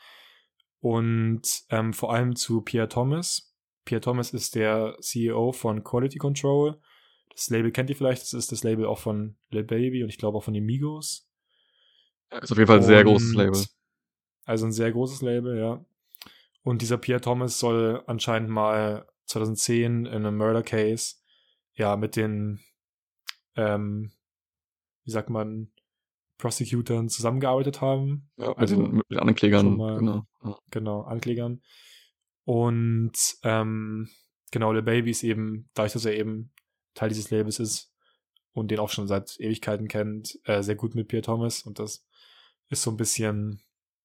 Und 0.82 1.42
ähm, 1.70 1.94
vor 1.94 2.14
allem 2.14 2.36
zu 2.36 2.62
Pierre 2.62 2.90
Thomas. 2.90 3.54
Pierre 3.86 4.02
Thomas 4.02 4.34
ist 4.34 4.56
der 4.56 4.98
CEO 5.02 5.52
von 5.52 5.84
Quality 5.84 6.18
Control. 6.18 6.80
Das 7.34 7.50
Label 7.50 7.72
kennt 7.72 7.90
ihr 7.90 7.96
vielleicht, 7.96 8.22
das 8.22 8.34
ist 8.34 8.52
das 8.52 8.64
Label 8.64 8.86
auch 8.86 9.00
von 9.00 9.36
Lil 9.50 9.64
Baby 9.64 10.04
und 10.04 10.10
ich 10.10 10.18
glaube 10.18 10.38
auch 10.38 10.44
von 10.44 10.54
den 10.54 10.66
Migos. 10.66 11.29
Ist 12.32 12.52
auf 12.52 12.58
jeden 12.58 12.68
Fall 12.68 12.78
ein 12.78 12.84
sehr 12.84 13.04
großes 13.04 13.34
Label. 13.34 13.66
Also 14.46 14.66
ein 14.66 14.72
sehr 14.72 14.92
großes 14.92 15.22
Label, 15.22 15.58
ja. 15.58 15.86
Und 16.64 16.82
dieser 16.82 16.98
Pierre 16.98 17.22
Thomas 17.22 17.60
soll 17.60 18.04
anscheinend 18.08 18.50
mal 18.50 19.08
2010 19.26 20.06
in 20.06 20.08
einem 20.08 20.38
Murder 20.38 20.64
Case 20.64 21.16
ja 21.74 21.96
mit 21.96 22.16
den, 22.16 22.60
ähm, 23.56 24.12
wie 25.06 25.12
sagt 25.12 25.30
man, 25.30 25.72
Prosecutern 26.38 27.10
zusammengearbeitet 27.10 27.82
haben. 27.82 28.30
Ja, 28.38 28.54
also 28.54 28.78
mit 28.78 28.88
den, 28.88 28.96
mit 28.98 29.12
den 29.12 29.20
Anklägern. 29.20 29.78
Mal, 29.78 30.00
genau. 30.00 30.26
Ja. 30.44 30.58
genau, 30.72 31.02
Anklägern. 31.02 31.62
Und 32.46 33.38
ähm, 33.44 34.10
genau, 34.52 34.74
der 34.74 34.82
Baby 34.82 35.12
ist 35.12 35.24
eben, 35.24 35.70
dadurch, 35.74 35.94
dass 35.94 36.06
er 36.06 36.16
eben 36.16 36.52
Teil 36.96 37.10
dieses 37.10 37.30
Labels 37.30 37.60
ist 37.60 37.94
und 38.54 38.72
den 38.72 38.80
auch 38.80 38.90
schon 38.90 39.08
seit 39.08 39.40
Ewigkeiten 39.40 39.88
kennt, 39.88 40.40
äh, 40.46 40.64
sehr 40.64 40.76
gut 40.76 40.96
mit 40.96 41.08
Pierre 41.08 41.24
Thomas 41.24 41.64
und 41.64 41.78
das 41.78 42.08
ist 42.70 42.84
so 42.84 42.92
ein 42.92 42.98
bisschen, 42.98 43.62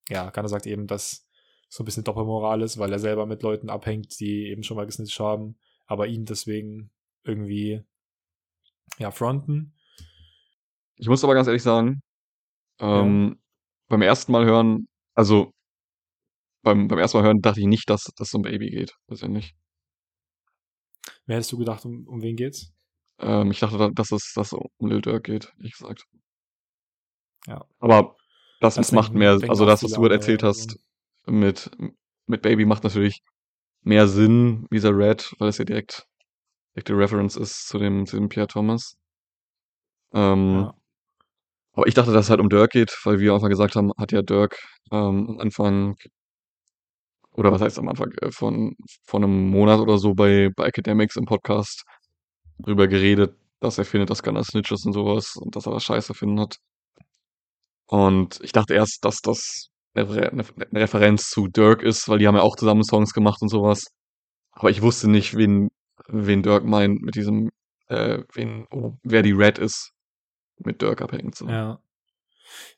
ja, 0.09 0.31
Gunner 0.31 0.49
sagt 0.49 0.67
eben, 0.67 0.87
dass 0.87 1.27
so 1.69 1.83
ein 1.83 1.87
bisschen 1.87 2.05
Doppelmoral 2.05 2.63
ist, 2.63 2.79
weil 2.79 2.93
er 2.93 2.99
selber 2.99 3.27
mit 3.27 3.43
Leuten 3.43 3.69
abhängt, 3.69 4.19
die 4.21 4.49
eben 4.49 4.63
schon 4.63 4.77
mal 4.77 4.87
gesnitcht 4.87 5.19
haben, 5.19 5.59
aber 5.87 6.07
ihn 6.07 6.25
deswegen 6.25 6.91
irgendwie, 7.25 7.83
ja, 8.99 9.11
fronten. 9.11 9.75
Ich 10.97 11.09
muss 11.09 11.25
aber 11.25 11.35
ganz 11.35 11.49
ehrlich 11.49 11.63
sagen, 11.63 12.01
ähm, 12.79 13.29
ja. 13.31 13.43
beim 13.89 14.03
ersten 14.03 14.33
Mal 14.33 14.45
hören, 14.45 14.87
also 15.15 15.51
beim, 16.63 16.89
beim 16.89 16.99
ersten 16.99 17.19
Mal 17.19 17.25
hören 17.25 17.41
dachte 17.41 17.61
ich 17.61 17.67
nicht, 17.67 17.91
dass 17.91 18.11
das 18.17 18.33
um 18.35 18.43
Baby 18.43 18.71
geht, 18.71 18.97
persönlich. 19.07 19.55
Wer 21.27 21.37
hättest 21.37 21.53
du 21.53 21.59
gedacht, 21.59 21.85
um, 21.85 22.07
um 22.07 22.23
wen 22.23 22.37
geht's? 22.37 22.73
Ähm, 23.19 23.51
ich 23.51 23.61
dachte, 23.61 23.91
dass 23.95 24.13
es 24.13 24.33
dass 24.35 24.53
um 24.53 24.89
Lil 24.89 25.01
Durk 25.01 25.25
geht, 25.25 25.53
ehrlich 25.59 25.73
gesagt. 25.73 26.07
Ja. 27.47 27.67
Aber 27.79 28.17
das, 28.65 28.77
das 28.77 28.93
macht 28.93 29.15
mehr, 29.15 29.39
also 29.49 29.67
das, 29.67 29.83
was 29.83 29.93
du 29.93 30.01
gerade 30.01 30.15
erzählt 30.15 30.43
hast, 30.43 30.79
mit, 31.27 31.71
mit 32.27 32.43
Baby 32.43 32.65
macht 32.65 32.85
natürlich 32.85 33.21
mehr 33.83 34.09
Sinn, 34.09 34.67
wie 34.71 34.77
dieser 34.77 34.97
Red, 34.97 35.35
weil 35.39 35.49
es 35.49 35.59
ja 35.59 35.65
direkt, 35.65 36.07
direkte 36.75 36.97
Reference 36.97 37.37
ist 37.37 37.69
zu 37.69 37.79
dem, 37.79 38.07
zu 38.07 38.17
dem 38.17 38.29
Pierre 38.29 38.49
Thomas. 38.49 38.97
Ähm, 40.13 40.61
ja. 40.61 40.75
Aber 41.73 41.87
ich 41.87 41.95
dachte, 41.95 42.13
dass 42.13 42.27
es 42.27 42.31
halt 42.31 42.41
um 42.41 42.49
Dirk 42.49 42.71
geht, 42.71 42.97
weil 43.05 43.19
wir 43.19 43.35
einfach 43.35 43.49
gesagt 43.49 43.77
haben, 43.77 43.93
hat 43.99 44.13
ja 44.13 44.23
Dirk 44.23 44.57
ähm, 44.91 45.29
am 45.29 45.39
Anfang, 45.41 45.97
oder 47.33 47.53
was 47.53 47.61
heißt 47.61 47.79
am 47.79 47.89
Anfang, 47.89 48.13
äh, 48.23 48.31
von, 48.31 48.77
von 49.05 49.25
einem 49.25 49.51
Monat 49.51 49.81
oder 49.81 49.99
so 49.99 50.15
bei, 50.15 50.51
bei 50.57 50.67
Academics 50.67 51.17
im 51.17 51.27
Podcast 51.27 51.85
drüber 52.59 52.87
geredet, 52.87 53.37
dass 53.61 53.77
er 53.77 53.85
findet, 53.85 54.11
dass 54.11 54.23
Gunner 54.23 54.45
Snitch 54.45 54.73
ist 54.73 54.87
und 54.87 54.93
sowas 54.93 55.37
und 55.37 55.55
dass 55.55 55.67
er 55.67 55.73
das 55.73 55.85
scheiße 55.85 56.15
findet. 56.15 56.57
Und 57.87 58.41
ich 58.43 58.53
dachte 58.53 58.75
erst, 58.75 59.05
dass 59.05 59.21
das 59.21 59.71
eine, 59.95 60.09
Re 60.09 60.31
eine 60.31 60.81
Referenz 60.81 61.29
zu 61.29 61.49
Dirk 61.49 61.83
ist, 61.83 62.09
weil 62.09 62.19
die 62.19 62.27
haben 62.27 62.37
ja 62.37 62.43
auch 62.43 62.57
zusammen 62.57 62.85
Songs 62.85 63.13
gemacht 63.13 63.43
und 63.43 63.49
sowas. 63.49 63.85
Aber 64.53 64.71
ich 64.71 64.83
wusste 64.83 65.09
nicht, 65.09 65.37
wen, 65.37 65.71
wen 66.09 66.43
Dirk 66.43 66.65
meint 66.65 67.03
mit 67.03 67.15
diesem, 67.15 67.51
äh, 67.89 68.23
wen, 68.33 68.67
oh, 68.71 68.95
wer 69.03 69.23
die 69.23 69.33
Red 69.33 69.59
ist, 69.59 69.93
mit 70.59 70.83
Dirk 70.83 71.03
abhängt. 71.03 71.35
So. 71.35 71.49
Ja. 71.49 71.81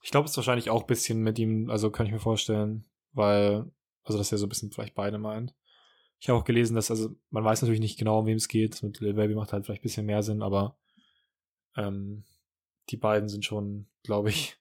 Ich 0.02 0.10
glaube, 0.10 0.24
es 0.24 0.32
ist 0.32 0.36
wahrscheinlich 0.36 0.70
auch 0.70 0.82
ein 0.82 0.86
bisschen 0.86 1.22
mit 1.22 1.38
ihm, 1.38 1.70
also 1.70 1.90
kann 1.90 2.06
ich 2.06 2.12
mir 2.12 2.18
vorstellen, 2.18 2.86
weil, 3.12 3.70
also 4.04 4.18
dass 4.18 4.32
er 4.32 4.38
so 4.38 4.46
ein 4.46 4.48
bisschen 4.48 4.70
vielleicht 4.70 4.94
beide 4.94 5.18
meint. 5.18 5.54
Ich 6.18 6.28
habe 6.28 6.38
auch 6.38 6.44
gelesen, 6.44 6.74
dass, 6.74 6.90
also 6.90 7.10
man 7.30 7.44
weiß 7.44 7.62
natürlich 7.62 7.80
nicht 7.80 7.98
genau, 7.98 8.20
um 8.20 8.26
wem 8.26 8.36
es 8.36 8.48
geht. 8.48 8.82
Mit 8.82 9.00
Lil 9.00 9.14
Baby 9.14 9.34
macht 9.34 9.52
halt 9.52 9.66
vielleicht 9.66 9.82
ein 9.82 9.88
bisschen 9.88 10.06
mehr 10.06 10.22
Sinn, 10.22 10.42
aber 10.42 10.78
ähm, 11.76 12.24
die 12.88 12.96
beiden 12.96 13.28
sind 13.28 13.44
schon, 13.44 13.86
glaube 14.02 14.30
ich, 14.30 14.56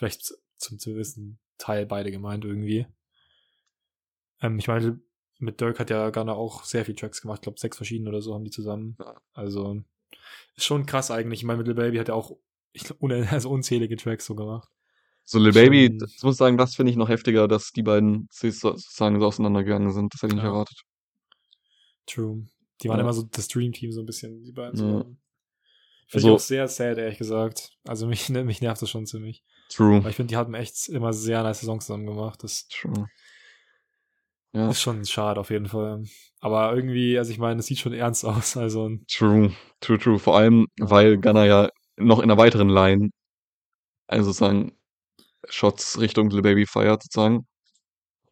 vielleicht 0.00 0.34
zum 0.56 0.78
gewissen 0.78 1.38
Teil 1.58 1.84
beide 1.84 2.10
gemeint 2.10 2.46
irgendwie. 2.46 2.86
Ähm, 4.40 4.58
ich 4.58 4.66
meine, 4.66 4.98
mit 5.38 5.60
Dirk 5.60 5.78
hat 5.78 5.90
ja 5.90 6.08
Gunner 6.08 6.36
auch 6.36 6.64
sehr 6.64 6.86
viel 6.86 6.94
Tracks 6.94 7.20
gemacht. 7.20 7.40
Ich 7.40 7.42
glaube, 7.42 7.60
sechs 7.60 7.76
verschiedene 7.76 8.08
oder 8.08 8.22
so 8.22 8.34
haben 8.34 8.44
die 8.44 8.50
zusammen. 8.50 8.96
Also 9.34 9.82
ist 10.56 10.64
schon 10.64 10.86
krass 10.86 11.10
eigentlich. 11.10 11.40
Ich 11.40 11.44
meine, 11.44 11.58
mit 11.58 11.66
Lil 11.66 11.76
Baby 11.76 11.98
hat 11.98 12.08
er 12.08 12.14
auch 12.14 12.38
ich 12.72 12.84
glaub, 12.84 12.98
also 13.30 13.50
unzählige 13.50 13.96
Tracks 13.96 14.24
so 14.24 14.34
gemacht. 14.34 14.70
So 15.24 15.38
Lil 15.38 15.52
Baby, 15.52 15.98
ich 16.06 16.22
muss 16.22 16.38
sagen, 16.38 16.56
das 16.56 16.76
finde 16.76 16.92
ich 16.92 16.96
noch 16.96 17.10
heftiger, 17.10 17.46
dass 17.46 17.72
die 17.72 17.82
beiden 17.82 18.26
sozusagen 18.30 19.20
so 19.20 19.26
auseinandergegangen 19.26 19.92
sind. 19.92 20.14
Das 20.14 20.22
hätte 20.22 20.32
ich 20.32 20.36
nicht 20.36 20.44
ja. 20.44 20.50
erwartet. 20.50 20.80
True. 22.06 22.46
Die 22.82 22.88
waren 22.88 22.96
ja. 22.96 23.02
immer 23.02 23.12
so 23.12 23.22
das 23.22 23.48
Dream 23.48 23.72
Team 23.72 23.92
so 23.92 24.00
ein 24.00 24.06
bisschen, 24.06 24.42
die 24.44 24.52
beiden. 24.52 24.80
Ja. 24.80 25.02
Finde 25.02 25.18
also, 26.14 26.28
ich 26.28 26.34
auch 26.34 26.40
sehr 26.40 26.68
sad, 26.68 26.96
ehrlich 26.96 27.18
gesagt. 27.18 27.76
Also 27.84 28.06
mich, 28.06 28.28
mich 28.30 28.62
nervt 28.62 28.80
das 28.80 28.88
schon 28.88 29.06
ziemlich. 29.06 29.44
True. 29.70 30.02
Weil 30.02 30.10
ich 30.10 30.16
finde, 30.16 30.32
die 30.32 30.36
hatten 30.36 30.54
echt 30.54 30.88
immer 30.88 31.12
sehr 31.12 31.42
nice 31.42 31.60
Songs 31.60 31.86
zusammen 31.86 32.06
gemacht. 32.06 32.42
Das 32.42 32.66
True. 32.68 33.08
Ja. 34.52 34.68
ist 34.68 34.80
schon 34.80 35.04
schade 35.04 35.38
auf 35.38 35.50
jeden 35.50 35.66
Fall. 35.68 36.02
Aber 36.40 36.74
irgendwie, 36.74 37.16
also 37.16 37.30
ich 37.30 37.38
meine, 37.38 37.60
es 37.60 37.66
sieht 37.66 37.78
schon 37.78 37.92
ernst 37.92 38.24
aus. 38.26 38.56
Also 38.56 38.90
True, 39.08 39.54
true, 39.80 39.98
true. 39.98 40.18
Vor 40.18 40.36
allem, 40.36 40.66
weil 40.78 41.18
Gunner 41.18 41.44
ja 41.44 41.68
noch 41.96 42.18
in 42.18 42.24
einer 42.24 42.38
weiteren 42.38 42.68
Line, 42.68 43.10
also 44.08 44.26
sozusagen 44.32 44.72
Shots 45.48 46.00
Richtung 46.00 46.26
Little 46.30 46.42
Baby 46.42 46.66
feiert 46.66 47.02
sozusagen. 47.02 47.46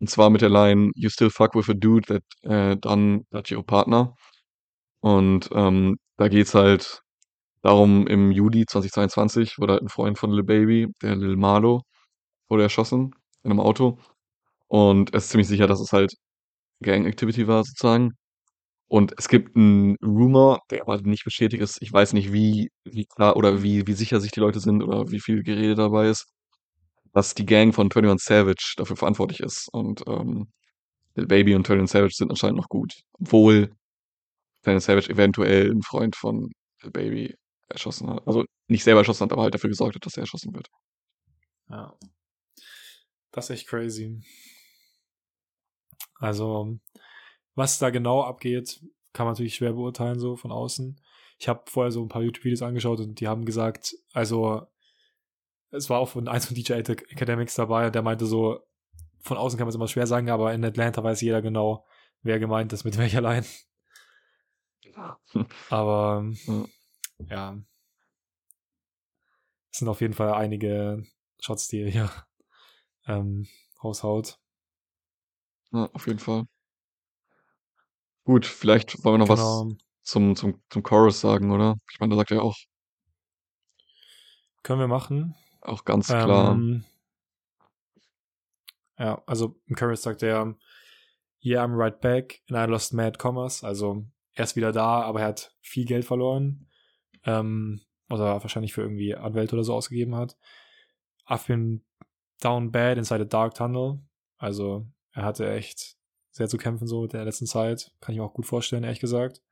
Und 0.00 0.11
zwar 0.11 0.30
mit 0.30 0.42
der 0.42 0.50
Line 0.50 0.90
You 0.95 1.09
still 1.09 1.30
fuck 1.30 1.54
with 1.54 1.68
a 1.68 1.75
dude 1.75 2.07
that 2.09 2.23
uh, 2.45 2.76
done 2.76 3.25
that 3.30 3.50
your 3.50 3.64
partner. 3.64 4.14
Und 5.00 5.49
ähm, 5.52 5.99
da 6.16 6.28
geht's 6.28 6.54
halt 6.54 7.02
darum, 7.62 8.07
im 8.07 8.33
Juli 8.33 8.67
2022 8.67 9.59
wurde 9.59 9.75
halt 9.75 9.83
ein 9.83 9.88
Freund 9.88 10.19
von 10.19 10.33
Lil 10.33 10.45
Baby, 10.45 10.88
der 11.03 11.17
Lil 11.17 11.37
Marlo, 11.37 11.83
wurde 12.49 12.65
erschossen 12.65 13.12
in 13.45 13.50
einem 13.53 13.61
Auto. 13.61 13.99
Und 14.69 15.15
es 15.15 15.25
ist 15.25 15.31
ziemlich 15.31 15.49
sicher, 15.49 15.67
dass 15.67 15.81
es 15.81 15.93
halt 15.93 16.15
Gang 16.83 17.07
Activity 17.07 17.49
war 17.49 17.65
sozusagen. 17.65 18.12
Und 18.88 19.15
es 19.19 19.29
gibt 19.29 19.57
einen 19.57 19.97
Rumor, 20.03 20.61
der 20.71 20.83
aber 20.83 21.00
nicht 21.03 21.25
bestätigt 21.25 21.62
ist. 21.62 21.83
Ich 21.83 21.93
weiß 21.93 22.15
nicht, 22.15 22.33
wie, 22.33 22.71
wie 22.85 23.07
klar 23.07 23.37
oder 23.37 23.62
wie, 23.62 23.87
wie 23.87 23.93
sicher 23.95 24.21
sich 24.21 24.33
die 24.33 24.41
Leute 24.41 24.61
sind 24.61 24.83
oder 24.83 25.11
wie 25.11 25.21
viel 25.21 25.43
Gerede 25.43 25.75
dabei 25.75 26.09
ist, 26.09 26.27
dass 27.12 27.35
die 27.35 27.47
Gang 27.47 27.75
von 27.75 27.91
21 27.91 28.25
Savage 28.27 28.75
dafür 28.79 28.97
verantwortlich 28.97 29.41
ist. 29.41 29.69
Und 29.73 30.05
ähm, 30.09 30.49
Lil 31.17 31.27
Baby 31.27 31.55
und 31.55 31.69
21 31.69 31.91
Savage 31.93 32.15
sind 32.15 32.31
anscheinend 32.31 32.59
noch 32.59 32.69
gut. 32.69 32.95
Obwohl 33.21 33.71
21 34.65 34.85
Savage 34.87 35.11
eventuell 35.12 35.71
ein 35.71 35.83
Freund 35.83 36.17
von 36.17 36.50
Lil 36.83 36.93
Baby 36.93 37.35
erschossen 37.68 38.10
hat. 38.10 38.26
Also 38.26 38.44
nicht 38.68 38.84
selber 38.84 39.00
erschossen 39.00 39.25
hat, 39.25 39.32
aber 39.32 39.42
halt 39.42 39.54
dafür 39.54 39.70
gesorgt 39.70 39.94
hat, 39.94 40.06
dass 40.06 40.16
er 40.16 40.22
erschossen 40.22 40.54
wird. 40.54 40.68
Ja. 41.68 41.96
Das 43.30 43.50
ist 43.50 43.50
echt 43.50 43.68
crazy. 43.68 44.22
Also, 46.14 46.78
was 47.54 47.78
da 47.78 47.90
genau 47.90 48.22
abgeht, 48.22 48.80
kann 49.12 49.26
man 49.26 49.34
natürlich 49.34 49.54
schwer 49.54 49.72
beurteilen, 49.72 50.18
so 50.18 50.37
von 50.37 50.52
außen. 50.52 51.00
Ich 51.38 51.48
habe 51.48 51.62
vorher 51.66 51.92
so 51.92 52.02
ein 52.02 52.08
paar 52.08 52.22
YouTube-Videos 52.22 52.62
angeschaut 52.62 53.00
und 53.00 53.20
die 53.20 53.28
haben 53.28 53.44
gesagt, 53.44 53.94
also 54.12 54.66
es 55.70 55.88
war 55.90 56.00
auch 56.00 56.08
von 56.08 56.28
eins 56.28 56.46
von 56.46 56.56
DJ 56.56 56.72
Academics 56.75 57.54
dabei, 57.54 57.90
der 57.90 58.02
meinte 58.02 58.26
so, 58.26 58.60
von 59.20 59.37
außen 59.37 59.58
kann 59.58 59.66
man 59.66 59.70
es 59.70 59.76
immer 59.76 59.88
schwer 59.88 60.06
sagen, 60.06 60.30
aber 60.30 60.52
in 60.54 60.64
Atlanta 60.64 61.02
weiß 61.02 61.20
jeder 61.20 61.42
genau, 61.42 61.87
wer 62.22 62.38
gemeint 62.38 62.72
ist 62.72 62.84
mit 62.84 62.98
welcher 62.98 63.20
Line. 63.20 63.46
aber 65.70 66.32
ja. 66.46 66.64
Es 69.70 69.78
sind 69.78 69.88
auf 69.88 70.00
jeden 70.00 70.14
Fall 70.14 70.32
einige 70.32 71.04
Shots, 71.40 71.68
die 71.68 71.82
er 71.82 71.90
hier 71.90 72.10
ähm, 73.06 73.46
raushaut. 73.82 74.38
Ja, 75.72 75.90
auf 75.92 76.06
jeden 76.06 76.18
Fall. 76.18 76.46
Gut, 78.25 78.46
vielleicht 78.46 79.04
wollen 79.04 79.20
wir 79.20 79.26
noch 79.26 79.34
genau. 79.34 79.70
was 79.70 79.76
zum, 80.02 80.37
zum, 80.37 80.62
zum 80.70 80.82
Chorus 80.82 81.20
sagen, 81.20 81.50
oder? 81.50 81.76
Ich 81.90 82.00
meine, 82.00 82.10
da 82.10 82.16
sagt 82.16 82.30
er 82.30 82.42
auch. 82.42 82.56
Können 84.62 84.80
wir 84.80 84.88
machen. 84.88 85.34
Auch 85.60 85.84
ganz 85.84 86.08
klar. 86.08 86.52
Ähm, 86.52 86.84
ja, 88.98 89.22
also 89.26 89.60
im 89.66 89.76
Chorus 89.76 90.02
sagt 90.02 90.22
er, 90.22 90.56
Yeah, 91.40 91.62
I'm 91.62 91.76
right 91.76 92.00
back 92.00 92.42
and 92.48 92.58
I 92.58 92.70
lost 92.70 92.92
mad 92.92 93.18
commerce. 93.18 93.64
Also 93.64 94.04
er 94.34 94.44
ist 94.44 94.56
wieder 94.56 94.72
da, 94.72 95.02
aber 95.02 95.20
er 95.20 95.28
hat 95.28 95.54
viel 95.60 95.84
Geld 95.84 96.04
verloren. 96.04 96.67
Ähm, 97.28 97.80
was 98.08 98.20
er 98.20 98.42
wahrscheinlich 98.42 98.73
für 98.73 98.80
irgendwie 98.82 99.14
Anwälte 99.14 99.54
oder 99.54 99.64
so 99.64 99.75
ausgegeben 99.75 100.14
hat. 100.14 100.37
I've 101.26 101.47
been 101.47 101.85
down 102.40 102.73
bad 102.73 102.97
inside 102.97 103.20
a 103.20 103.26
dark 103.26 103.54
tunnel. 103.54 104.00
Also 104.38 104.87
er 105.12 105.25
hatte 105.25 105.50
echt 105.50 105.97
sehr 106.30 106.49
zu 106.49 106.56
kämpfen 106.56 106.87
so 106.87 107.04
in 107.04 107.11
der 107.11 107.25
letzten 107.25 107.47
Zeit. 107.47 107.92
Kann 108.00 108.14
ich 108.14 108.18
mir 108.18 108.25
auch 108.25 108.32
gut 108.32 108.47
vorstellen, 108.47 108.85
ehrlich 108.85 109.00
gesagt. 109.00 109.42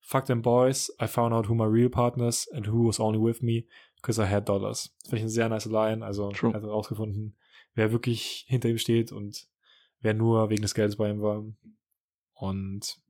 Fuck 0.00 0.26
them 0.26 0.42
boys, 0.42 0.92
I 1.00 1.06
found 1.06 1.32
out 1.32 1.48
who 1.48 1.54
my 1.54 1.64
real 1.64 1.88
partners 1.88 2.48
and 2.52 2.68
who 2.68 2.88
was 2.88 2.98
only 2.98 3.20
with 3.20 3.40
me 3.40 3.66
because 3.96 4.20
I 4.20 4.26
had 4.26 4.48
dollars. 4.48 4.94
Finde 5.04 5.16
ich 5.16 5.22
eine 5.22 5.30
sehr 5.30 5.48
nice 5.48 5.66
Line. 5.66 6.04
Also 6.04 6.30
True. 6.30 6.50
er 6.50 6.56
hat 6.56 6.62
herausgefunden, 6.62 7.36
wer 7.74 7.92
wirklich 7.92 8.44
hinter 8.48 8.68
ihm 8.68 8.78
steht 8.78 9.12
und 9.12 9.48
wer 10.00 10.14
nur 10.14 10.50
wegen 10.50 10.62
des 10.62 10.74
Geldes 10.74 10.96
bei 10.96 11.10
ihm 11.10 11.22
war. 11.22 11.44
Und 12.34 13.00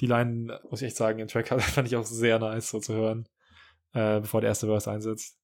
die 0.00 0.06
Line, 0.06 0.60
muss 0.70 0.82
ich 0.82 0.88
echt 0.88 0.96
sagen, 0.96 1.18
im 1.18 1.28
Track 1.28 1.48
fand 1.60 1.88
ich 1.88 1.96
auch 1.96 2.04
sehr 2.04 2.38
nice 2.38 2.70
so 2.70 2.80
zu 2.80 2.94
hören, 2.94 3.28
äh, 3.92 4.20
bevor 4.20 4.40
der 4.40 4.48
erste 4.48 4.66
Verse 4.66 4.90
einsetzt. 4.90 5.38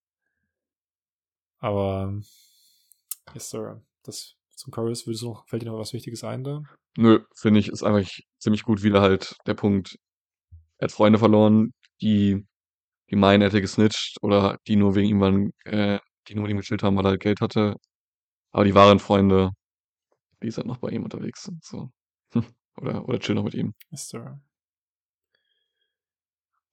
Aber 1.59 2.15
yes, 3.35 3.51
sir. 3.51 3.83
Das 4.05 4.37
zum 4.59 4.73
Chorus, 4.73 5.07
würdest 5.07 5.23
du 5.23 5.29
noch, 5.29 5.47
fällt 5.47 5.63
dir 5.63 5.67
noch 5.67 5.79
was 5.79 5.93
Wichtiges 5.93 6.25
ein 6.25 6.43
da? 6.43 6.63
Nö, 6.97 7.21
finde 7.35 7.61
ich, 7.61 7.69
ist 7.69 7.85
einfach 7.85 8.11
ziemlich 8.39 8.65
gut 8.65 8.83
wieder 8.83 9.01
halt 9.01 9.37
der 9.47 9.55
Punkt. 9.55 9.97
Er 10.79 10.87
hat 10.87 10.93
Freunde 10.93 11.19
verloren, 11.19 11.73
die, 12.01 12.45
die 13.11 13.17
meinen, 13.17 13.43
er 13.43 13.49
hätte 13.49 13.61
gesnitcht 13.61 14.17
oder 14.23 14.59
die 14.67 14.77
nur 14.77 14.95
wegen 14.97 15.09
ihm 15.09 15.21
waren, 15.21 15.53
äh, 15.65 16.01
die 16.27 16.35
nur 16.35 16.43
mit 16.43 16.51
ihm 16.51 16.59
gechillt 16.59 16.83
haben, 16.83 16.97
weil 16.97 17.07
er 17.07 17.19
Geld 17.19 17.41
hatte. 17.41 17.77
Aber 18.51 18.65
die 18.65 18.75
wahren 18.75 18.99
Freunde, 18.99 19.51
die 20.43 20.51
sind 20.51 20.67
noch 20.67 20.79
bei 20.79 20.91
ihm 20.91 21.05
unterwegs 21.05 21.49
so. 21.63 21.91
Oder, 22.81 23.09
oder 23.09 23.19
chillen 23.19 23.37
noch 23.37 23.45
mit 23.45 23.55
ihm. 23.55 23.75
Yes, 23.91 24.09
sir. 24.09 24.41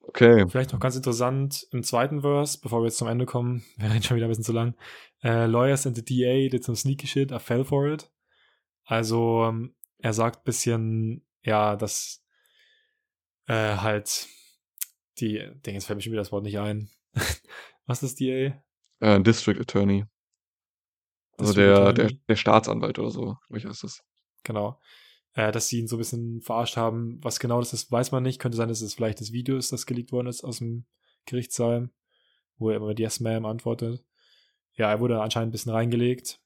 Okay. 0.02 0.48
Vielleicht 0.48 0.72
noch 0.72 0.80
ganz 0.80 0.96
interessant 0.96 1.68
im 1.72 1.84
zweiten 1.84 2.22
Verse, 2.22 2.60
bevor 2.62 2.82
wir 2.82 2.86
jetzt 2.86 2.98
zum 2.98 3.08
Ende 3.08 3.26
kommen, 3.26 3.64
wir 3.78 3.90
reden 3.90 4.04
schon 4.04 4.18
wieder 4.18 4.28
ein 4.28 4.30
bisschen 4.30 4.44
zu 4.44 4.54
lang. 4.54 4.76
Äh, 5.24 5.46
Lawyers 5.48 5.88
and 5.88 5.96
the 5.96 6.06
DA 6.06 6.50
did 6.50 6.64
some 6.64 6.76
sneaky 6.76 7.08
shit, 7.08 7.32
I 7.32 7.40
fell 7.40 7.66
for 7.66 7.88
it. 7.88 8.12
Also, 8.84 9.46
ähm, 9.46 9.76
er 9.98 10.14
sagt 10.14 10.42
ein 10.42 10.44
bisschen, 10.44 11.26
ja, 11.42 11.76
dass 11.76 12.24
äh, 13.48 13.78
halt 13.78 14.28
die, 15.20 15.40
Ding, 15.66 15.74
jetzt 15.74 15.86
fällt 15.86 15.98
mir 15.98 16.04
schon 16.04 16.12
wieder 16.12 16.22
das 16.22 16.32
Wort 16.32 16.44
nicht 16.44 16.60
ein. 16.60 16.90
Was 17.88 18.04
ist 18.04 18.20
DA? 18.20 18.64
Äh, 19.00 19.22
District 19.22 19.60
Attorney. 19.60 20.06
Also 21.38 21.54
District 21.54 21.66
der, 21.66 21.78
Attorney? 21.78 22.08
der, 22.10 22.18
der 22.30 22.36
Staatsanwalt 22.36 23.00
oder 23.00 23.12
so, 23.12 23.38
wie 23.50 23.66
heißt 23.66 23.84
das? 23.84 24.04
Genau 24.44 24.80
äh, 25.36 25.52
dass 25.52 25.68
sie 25.68 25.80
ihn 25.80 25.88
so 25.88 25.98
ein 25.98 26.00
bisschen 26.00 26.42
verarscht 26.42 26.78
haben. 26.78 27.20
Was 27.22 27.40
genau 27.40 27.60
das 27.60 27.74
ist, 27.74 27.92
weiß 27.92 28.12
man 28.12 28.24
nicht. 28.24 28.40
Könnte 28.40 28.58
sein, 28.58 28.70
dass 28.70 28.82
es 28.82 28.96
vielleicht 28.96 29.22
das 29.22 29.32
Video 29.32 29.58
ist, 29.58 29.72
das 29.72 29.86
geleakt 29.86 30.12
worden 30.12 30.28
ist 30.28 30.44
aus 30.44 30.60
dem 30.60 30.86
Gerichtssaal, 31.26 31.90
wo 32.58 32.70
er 32.70 32.78
immer 32.78 32.88
mit 32.88 33.00
Yes 33.00 33.22
Ma'am 33.22 33.48
antwortet. 33.48 34.04
Ja, 34.74 34.90
er 34.90 35.00
wurde 35.00 35.22
anscheinend 35.22 35.50
ein 35.50 35.52
bisschen 35.52 35.72
reingelegt. 35.72 36.40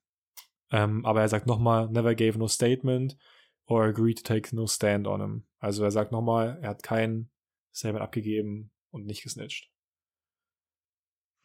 Ähm, 0.72 1.06
aber 1.06 1.22
er 1.22 1.30
sagt 1.30 1.48
nochmal, 1.48 1.90
never 1.90 2.14
gave 2.14 2.38
no 2.38 2.48
statement 2.48 3.18
or 3.66 3.86
agreed 3.86 4.18
to 4.18 4.24
take 4.24 4.56
no 4.56 4.68
stand 4.68 5.08
on 5.08 5.22
him. 5.22 5.48
Also 5.60 5.84
er 5.84 5.92
sagt 5.92 6.12
nochmal, 6.12 6.60
er 6.62 6.70
hat 6.70 6.84
kein 6.84 7.30
Statement 7.74 8.04
abgegeben 8.04 8.72
und 8.92 9.06
nicht 9.06 9.24
gesnitcht. 9.24 9.70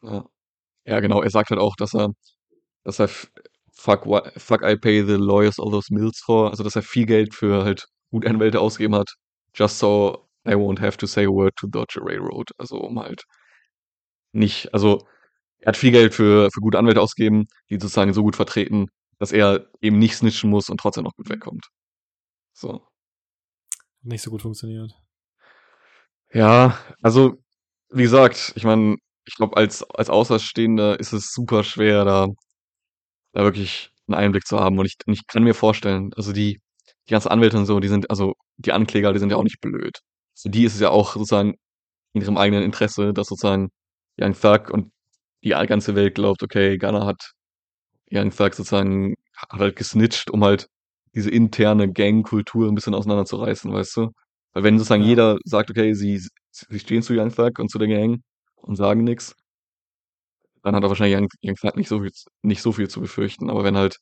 Ja. 0.01 0.29
ja, 0.85 0.99
genau. 0.99 1.21
Er 1.21 1.29
sagt 1.29 1.49
halt 1.49 1.59
auch, 1.59 1.75
dass 1.75 1.95
er, 1.95 2.13
dass 2.83 2.99
er 2.99 3.09
fuck, 3.75 4.05
fuck 4.37 4.63
I 4.63 4.75
pay 4.75 5.01
the 5.01 5.17
lawyers 5.17 5.59
all 5.59 5.71
those 5.71 5.93
mills 5.93 6.19
for, 6.19 6.49
also 6.49 6.63
dass 6.63 6.75
er 6.75 6.81
viel 6.81 7.05
Geld 7.05 7.33
für 7.35 7.63
halt 7.63 7.85
gute 8.11 8.29
Anwälte 8.29 8.59
ausgegeben 8.59 8.95
hat, 8.95 9.13
just 9.53 9.79
so 9.79 10.27
they 10.45 10.55
won't 10.55 10.79
have 10.79 10.97
to 10.97 11.07
say 11.07 11.25
a 11.25 11.29
word 11.29 11.55
to 11.57 11.67
dodge 11.67 11.97
a 11.99 12.03
railroad. 12.03 12.49
Also 12.57 12.77
um 12.77 12.99
halt 12.99 13.23
nicht, 14.33 14.73
also 14.73 15.05
er 15.59 15.69
hat 15.69 15.77
viel 15.77 15.91
Geld 15.91 16.13
für, 16.13 16.49
für 16.53 16.61
gute 16.61 16.77
Anwälte 16.77 17.01
ausgegeben, 17.01 17.47
die 17.69 17.75
sozusagen 17.75 18.13
so 18.13 18.23
gut 18.23 18.35
vertreten, 18.35 18.87
dass 19.19 19.31
er 19.31 19.67
eben 19.81 19.97
nicht 19.97 20.15
snitchen 20.15 20.49
muss 20.49 20.69
und 20.69 20.79
trotzdem 20.79 21.03
noch 21.03 21.15
gut 21.15 21.29
wegkommt. 21.29 21.67
So. 22.53 22.85
Nicht 24.03 24.21
so 24.21 24.29
gut 24.29 24.41
funktioniert. 24.43 24.93
Ja, 26.33 26.77
also, 27.01 27.41
wie 27.89 28.03
gesagt, 28.03 28.53
ich 28.55 28.63
meine, 28.63 28.97
ich 29.25 29.35
glaube, 29.35 29.57
als, 29.57 29.83
als 29.83 30.09
Außerstehender 30.09 30.99
ist 30.99 31.13
es 31.13 31.31
super 31.31 31.63
schwer, 31.63 32.05
da, 32.05 32.27
da 33.35 33.43
wirklich 33.43 33.91
einen 34.07 34.15
Einblick 34.15 34.47
zu 34.47 34.59
haben. 34.59 34.79
Und 34.79 34.85
ich, 34.85 34.95
und 35.05 35.13
ich 35.13 35.27
kann 35.27 35.43
mir 35.43 35.53
vorstellen, 35.53 36.11
also 36.15 36.31
die, 36.33 36.59
die 37.07 37.11
ganzen 37.11 37.29
Anwälte 37.29 37.57
und 37.57 37.65
so, 37.65 37.79
die 37.79 37.87
sind, 37.89 38.09
also 38.09 38.33
die 38.57 38.71
Ankläger, 38.71 39.13
die 39.13 39.19
sind 39.19 39.29
ja 39.29 39.37
auch 39.37 39.43
nicht 39.43 39.61
blöd. 39.61 39.99
Für 40.35 40.49
die 40.49 40.63
ist 40.63 40.75
es 40.75 40.81
ja 40.81 40.89
auch 40.89 41.13
sozusagen 41.13 41.55
in 42.13 42.21
ihrem 42.21 42.37
eigenen 42.37 42.63
Interesse, 42.63 43.13
dass 43.13 43.27
sozusagen 43.27 43.69
Young 44.19 44.33
Thug 44.33 44.69
und 44.71 44.91
die 45.43 45.49
ganze 45.49 45.95
Welt 45.95 46.15
glaubt, 46.15 46.41
okay, 46.43 46.77
Gunner 46.77 47.05
hat 47.05 47.33
Young 48.11 48.31
Thug 48.31 48.53
sozusagen 48.53 49.15
hat 49.37 49.51
halt 49.59 49.75
gesnitcht, 49.75 50.31
um 50.31 50.43
halt 50.43 50.67
diese 51.13 51.29
interne 51.29 51.91
Gangkultur 51.91 52.69
ein 52.69 52.75
bisschen 52.75 52.93
auseinanderzureißen, 52.95 53.71
weißt 53.71 53.97
du? 53.97 54.11
Weil 54.53 54.63
wenn 54.63 54.77
sozusagen 54.77 55.03
Ja. 55.03 55.09
jeder 55.09 55.37
sagt, 55.43 55.69
okay, 55.69 55.93
sie, 55.93 56.21
sie 56.51 56.79
stehen 56.79 57.01
zu 57.01 57.13
Young 57.13 57.33
Thug 57.35 57.59
und 57.59 57.69
zu 57.69 57.77
der 57.79 57.89
Gang 57.89 58.21
und 58.55 58.77
sagen 58.77 59.03
nichts, 59.03 59.35
dann 60.65 60.75
hat 60.75 60.83
er 60.83 60.89
wahrscheinlich 60.89 61.17
Young, 61.17 61.29
Young 61.43 61.55
Thug 61.55 61.77
nicht 61.77 61.89
so 61.89 62.01
viel, 62.01 62.11
nicht 62.43 62.61
so 62.61 62.71
viel 62.71 62.89
zu 62.89 62.99
befürchten. 63.01 63.49
Aber 63.51 63.63
wenn 63.63 63.77
halt, 63.77 63.97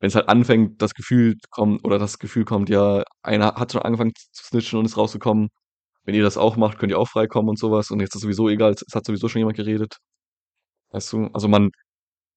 wenn 0.00 0.08
es 0.08 0.14
halt 0.14 0.28
anfängt, 0.28 0.80
das 0.82 0.94
Gefühl 0.94 1.36
kommt, 1.50 1.84
oder 1.84 1.98
das 1.98 2.18
Gefühl 2.18 2.44
kommt, 2.44 2.70
ja, 2.70 3.02
einer 3.22 3.54
hat 3.56 3.72
schon 3.72 3.82
angefangen 3.82 4.12
zu 4.32 4.44
snitchen 4.44 4.78
und 4.78 4.86
ist 4.86 4.96
rausgekommen, 4.96 5.48
wenn 6.04 6.14
ihr 6.14 6.22
das 6.22 6.38
auch 6.38 6.56
macht, 6.56 6.78
könnt 6.78 6.92
ihr 6.92 6.98
auch 6.98 7.08
freikommen 7.08 7.50
und 7.50 7.58
sowas. 7.58 7.90
Und 7.90 8.00
jetzt 8.00 8.14
ist 8.14 8.22
sowieso 8.22 8.48
egal, 8.48 8.72
es 8.72 8.94
hat 8.94 9.04
sowieso 9.04 9.28
schon 9.28 9.40
jemand 9.40 9.56
geredet. 9.56 9.96
Weißt 10.90 11.12
du, 11.12 11.26
also 11.34 11.48
man, 11.48 11.70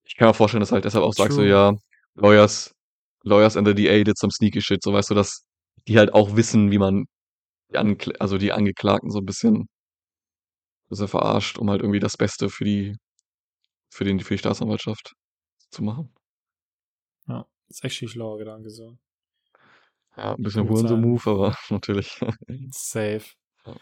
ich 0.05 0.15
kann 0.17 0.27
mir 0.27 0.33
vorstellen, 0.33 0.61
dass 0.61 0.71
halt 0.71 0.85
deshalb 0.85 1.03
auch 1.05 1.13
sagst 1.13 1.37
du, 1.37 1.43
ja, 1.47 1.73
Lawyers, 2.15 2.71
Lawyers 3.23 3.57
and 3.57 3.67
the 3.67 3.75
DA 3.75 4.03
did 4.03 4.17
some 4.17 4.31
sneaky 4.31 4.61
shit, 4.61 4.83
so 4.83 4.93
weißt 4.93 5.11
du, 5.11 5.15
dass 5.15 5.43
die 5.87 5.97
halt 5.99 6.13
auch 6.13 6.35
wissen, 6.35 6.71
wie 6.71 6.79
man 6.79 7.05
die 7.71 7.77
Ankl 7.77 8.13
also 8.19 8.37
die 8.37 8.51
Angeklagten 8.53 9.11
so 9.11 9.19
ein 9.19 9.25
bisschen 9.25 9.67
bisschen 10.89 11.07
verarscht, 11.07 11.57
um 11.57 11.69
halt 11.69 11.81
irgendwie 11.81 11.99
das 11.99 12.17
Beste 12.17 12.49
für 12.49 12.65
die 12.65 12.95
für 13.93 14.03
den 14.03 14.19
für 14.19 14.33
die 14.33 14.39
Staatsanwaltschaft 14.39 15.13
zu 15.69 15.83
machen. 15.83 16.13
Ja, 17.27 17.45
ist 17.69 17.83
echt 17.83 18.09
schlauer 18.09 18.37
Gedanke 18.37 18.69
so. 18.69 18.97
Ja, 20.17 20.35
ein 20.35 20.43
bisschen. 20.43 20.69
Hurensohn-Move, 20.69 21.29
aber 21.29 21.57
natürlich. 21.69 22.19
Safe. 22.71 23.25
Ja. 23.65 23.75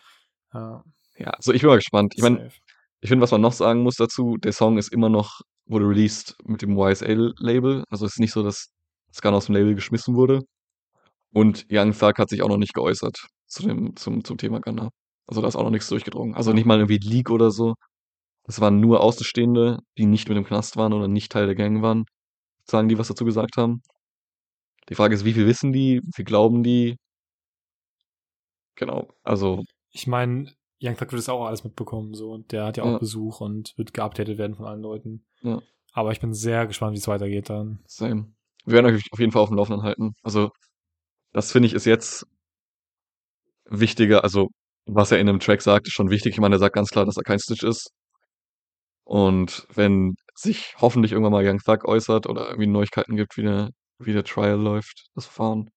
Ja, 0.54 0.84
Ja, 1.18 1.30
also 1.32 1.54
ich 1.54 1.62
bin 1.62 1.70
mal 1.70 1.78
gespannt. 1.78 2.14
Ich 2.16 2.22
meine, 2.22 2.52
ich 3.00 3.10
finde, 3.10 3.24
was 3.24 3.32
man 3.32 3.42
noch 3.42 3.54
sagen 3.54 3.84
muss 3.84 3.96
dazu, 3.96 4.38
der 4.38 4.54
Song 4.54 4.78
ist 4.78 4.94
immer 4.94 5.10
noch 5.10 5.42
wurde 5.66 5.88
released 5.88 6.36
mit 6.44 6.62
dem 6.62 6.78
YSL-Label. 6.78 7.86
Also 7.90 8.06
es 8.06 8.14
ist 8.14 8.20
nicht 8.20 8.34
so, 8.34 8.44
dass 8.44 8.70
das 9.08 9.22
Gun 9.22 9.34
aus 9.34 9.46
dem 9.46 9.56
Label 9.56 9.76
geschmissen 9.76 10.16
wurde. 10.16 10.42
Und 11.34 11.66
Young 11.72 11.94
Thug 11.94 12.18
hat 12.18 12.30
sich 12.30 12.42
auch 12.42 12.50
noch 12.50 12.58
nicht 12.58 12.74
geäußert 12.74 13.18
zu 13.48 13.64
dem, 13.64 13.96
zum, 13.96 14.24
zum 14.24 14.38
Thema 14.38 14.60
Gunner. 14.60 14.90
Also 15.28 15.42
da 15.42 15.48
ist 15.48 15.56
auch 15.56 15.64
noch 15.64 15.72
nichts 15.72 15.88
durchgedrungen. 15.88 16.36
Also 16.36 16.52
nicht 16.54 16.66
mal 16.66 16.78
irgendwie 16.78 16.98
Leak 16.98 17.30
oder 17.30 17.52
so. 17.52 17.76
Das 18.52 18.60
waren 18.60 18.82
nur 18.82 19.00
Außenstehende, 19.00 19.80
die 19.98 20.06
nicht 20.06 20.28
mit 20.28 20.36
dem 20.36 20.44
Knast 20.44 20.76
waren 20.76 20.92
oder 20.92 21.08
nicht 21.08 21.32
Teil 21.32 21.46
der 21.46 21.56
Gang 21.56 21.82
waren, 21.82 22.04
sagen 22.66 22.90
die, 22.90 22.98
was 22.98 23.08
dazu 23.08 23.24
gesagt 23.24 23.56
haben. 23.56 23.82
Die 24.90 24.96
Frage 24.96 25.16
ist, 25.16 25.24
wie 25.24 25.32
viel 25.32 25.48
wissen 25.48 25.72
die, 25.72 26.02
wie 26.04 26.12
viel 26.14 26.26
glauben 26.26 26.62
die? 26.62 26.98
Genau, 28.76 29.08
also 29.24 29.64
Ich 29.92 30.06
meine, 30.06 30.52
Young 30.84 30.98
Thug 30.98 31.14
wird 31.14 31.22
es 31.22 31.30
auch 31.30 31.46
alles 31.46 31.64
mitbekommen, 31.64 32.14
so. 32.14 32.30
Und 32.32 32.52
der 32.52 32.66
hat 32.66 32.76
ja 32.76 32.84
auch 32.84 32.92
Ja. 32.92 32.98
Besuch 32.98 33.40
und 33.40 33.72
wird 33.78 33.94
geupdatet 33.94 34.38
werden 34.38 34.58
von 34.58 34.66
allen 34.66 34.82
Leuten. 34.82 35.26
Ja. 35.44 35.62
Aber 35.94 36.12
ich 36.12 36.20
bin 36.20 36.34
sehr 36.34 36.68
gespannt, 36.68 36.92
wie 36.94 37.00
es 37.00 37.08
weitergeht 37.08 37.50
dann. 37.50 37.80
same. 37.86 38.34
Wir 38.66 38.74
werden 38.74 38.94
euch 38.94 39.02
auf 39.14 39.20
jeden 39.20 39.32
Fall 39.32 39.44
auf 39.44 39.50
dem 39.50 39.56
Laufenden 39.56 39.84
halten. 39.84 40.12
Also 40.24 40.50
das 41.32 41.54
finde 41.54 41.68
ich 41.68 41.74
ist 41.74 41.86
jetzt 41.86 42.28
wichtiger, 43.64 44.26
also 44.26 44.50
was 44.88 45.10
er 45.10 45.20
in 45.20 45.28
dem 45.28 45.40
Track 45.40 45.62
sagt, 45.62 45.88
ist 45.88 45.94
schon 45.94 46.10
wichtig. 46.10 46.34
Ich 46.34 46.40
meine, 46.42 46.56
er 46.56 46.60
sagt 46.60 46.76
ganz 46.76 46.90
klar, 46.90 47.06
dass 47.06 47.16
er 47.16 47.24
kein 47.24 47.40
Stitch 47.40 47.64
ist. 47.64 47.92
Und 49.04 49.68
wenn 49.74 50.16
sich 50.36 50.76
hoffentlich 50.80 51.12
irgendwann 51.12 51.34
mal 51.34 51.46
Young 51.48 51.60
Thug 51.60 51.86
äußert 51.86 52.28
oder 52.28 52.48
irgendwie 52.50 52.68
Neuigkeiten 52.68 53.16
gibt, 53.18 53.38
wie 53.38 53.44
der, 53.44 53.70
wie 54.00 54.14
der 54.14 54.24
Trial 54.24 54.60
läuft, 54.60 55.08
das 55.16 55.26
Verfahren, 55.26 55.70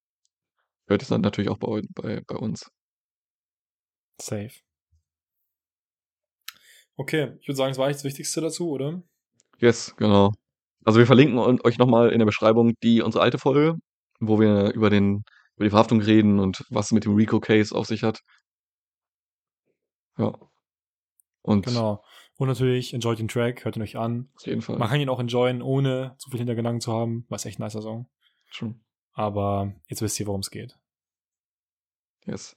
hört 0.89 1.03
es 1.03 1.09
dann 1.09 1.21
natürlich 1.23 1.51
auch 1.51 1.59
bei, 1.59 1.83
bei, 1.95 2.23
bei 2.27 2.37
uns. 2.37 2.69
Safe. 4.21 4.55
Okay, 6.97 7.37
ich 7.41 7.49
würde 7.49 7.57
sagen, 7.57 7.71
das 7.71 7.79
war 7.79 7.87
eigentlich 7.87 7.97
das 7.97 8.05
Wichtigste 8.05 8.41
dazu, 8.41 8.71
oder? 8.71 9.03
Yes, 9.59 9.95
genau. 9.97 10.33
Also 10.85 10.99
wir 10.99 11.07
verlinken 11.07 11.39
eu- 11.39 11.59
euch 11.65 11.79
nochmal 11.79 12.11
in 12.11 12.19
der 12.19 12.27
Beschreibung 12.27 12.75
die 12.83 13.03
unsere 13.03 13.23
alte 13.25 13.39
Folge, 13.39 13.77
wo 14.21 14.39
wir 14.41 14.73
über 14.75 14.91
den 14.91 15.25
über 15.57 15.65
die 15.67 15.71
Verhaftung 15.71 16.01
reden 16.01 16.41
und 16.41 16.65
was 16.71 16.91
mit 16.91 17.05
dem 17.05 17.15
Rico 17.15 17.41
Case 17.41 17.75
auf 17.75 17.87
sich 17.87 18.03
hat. 18.03 18.21
Ja. 20.19 20.33
Und 21.43 21.67
Genau. 21.67 22.03
Und 22.37 22.49
natürlich, 22.49 22.93
enjoyt 22.95 23.19
den 23.19 23.29
Track, 23.29 23.65
hört 23.65 23.77
ihn 23.77 23.83
euch 23.83 23.97
an. 23.97 24.29
auf 24.35 24.47
jeden 24.47 24.61
Fall. 24.61 24.77
Man 24.79 24.89
kann 24.89 25.01
ihn 25.01 25.09
auch 25.09 25.21
enjoyen, 25.21 25.63
ohne 25.63 26.17
zu 26.19 26.31
viel 26.31 26.39
Hintergedanken 26.39 26.81
zu 26.81 26.93
haben. 26.93 27.27
War 27.29 27.45
echt 27.45 27.59
ein 27.59 27.63
nicer 27.63 27.83
Song. 27.83 28.09
Schon. 28.51 28.81
Aber 29.13 29.73
jetzt 29.89 30.03
wisst 30.03 30.19
ihr, 30.19 30.27
worum 30.27 30.41
es 30.41 30.51
geht. 30.51 30.77
Yes. 32.27 32.57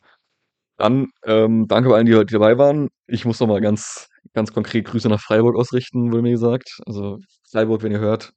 Dann 0.77 1.11
ähm, 1.25 1.67
danke 1.67 1.93
allen, 1.93 2.05
die 2.05 2.15
heute 2.15 2.33
dabei 2.33 2.57
waren. 2.57 2.89
Ich 3.05 3.25
muss 3.25 3.39
noch 3.39 3.47
mal 3.47 3.61
ganz, 3.61 4.07
ganz 4.33 4.51
konkret 4.53 4.85
Grüße 4.85 5.09
nach 5.09 5.21
Freiburg 5.21 5.55
ausrichten, 5.55 6.11
wurde 6.11 6.23
mir 6.23 6.31
gesagt. 6.31 6.79
Also 6.85 7.19
Freiburg, 7.51 7.83
wenn 7.83 7.91
ihr 7.91 7.99
hört, 7.99 8.33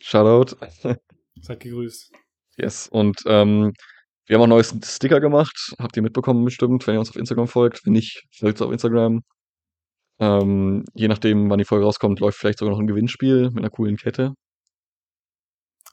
Shoutout. 0.00 0.56
Seid 1.40 1.60
gegrüßt. 1.60 2.12
yes. 2.56 2.88
Und 2.88 3.20
ähm, 3.26 3.72
wir 4.26 4.36
haben 4.36 4.42
auch 4.42 4.46
neues 4.46 4.74
Sticker 4.84 5.20
gemacht. 5.20 5.74
Habt 5.78 5.96
ihr 5.96 6.02
mitbekommen 6.02 6.44
bestimmt, 6.44 6.86
wenn 6.86 6.94
ihr 6.94 7.00
uns 7.00 7.10
auf 7.10 7.16
Instagram 7.16 7.48
folgt. 7.48 7.84
Wenn 7.84 7.92
nicht, 7.94 8.24
folgt 8.38 8.60
uns 8.60 8.66
auf 8.66 8.72
Instagram. 8.72 9.22
Ähm, 10.20 10.84
je 10.94 11.08
nachdem, 11.08 11.48
wann 11.50 11.58
die 11.58 11.64
Folge 11.64 11.84
rauskommt, 11.84 12.20
läuft 12.20 12.38
vielleicht 12.38 12.58
sogar 12.58 12.72
noch 12.72 12.80
ein 12.80 12.86
Gewinnspiel 12.86 13.50
mit 13.50 13.58
einer 13.58 13.70
coolen 13.70 13.96
Kette. 13.96 14.34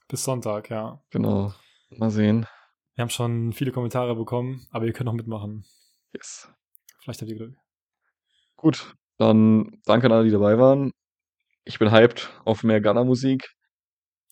Bis 0.07 0.23
Sonntag, 0.23 0.69
ja. 0.69 1.01
Genau. 1.11 1.53
Mal 1.89 2.09
sehen. 2.11 2.45
Wir 2.95 3.01
haben 3.03 3.09
schon 3.09 3.53
viele 3.53 3.71
Kommentare 3.71 4.15
bekommen, 4.15 4.65
aber 4.71 4.85
ihr 4.85 4.93
könnt 4.93 5.05
noch 5.05 5.13
mitmachen. 5.13 5.65
Yes. 6.13 6.49
Vielleicht 7.01 7.21
habt 7.21 7.29
ihr 7.29 7.37
Glück. 7.37 7.55
Gut, 8.55 8.95
dann 9.17 9.79
danke 9.85 10.07
an 10.07 10.13
alle, 10.13 10.23
die 10.25 10.31
dabei 10.31 10.57
waren. 10.57 10.91
Ich 11.65 11.77
bin 11.79 11.91
hyped 11.91 12.31
auf 12.45 12.63
mehr 12.63 12.79
Ghana-Musik. 12.81 13.47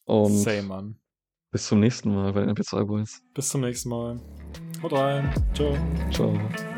Und 0.05 0.37
Same, 0.37 0.63
Mann. 0.63 0.99
bis 1.51 1.67
zum 1.67 1.79
nächsten 1.79 2.13
Mal 2.13 2.33
bei 2.33 2.41
den 2.41 2.49
MP2 2.55 2.85
Boys. 2.85 3.21
Bis 3.33 3.49
zum 3.49 3.61
nächsten 3.61 3.89
Mal. 3.89 4.19
Haut 4.81 4.93
rein. 4.93 5.33
Ciao. 5.53 5.75
Ciao. 6.11 6.72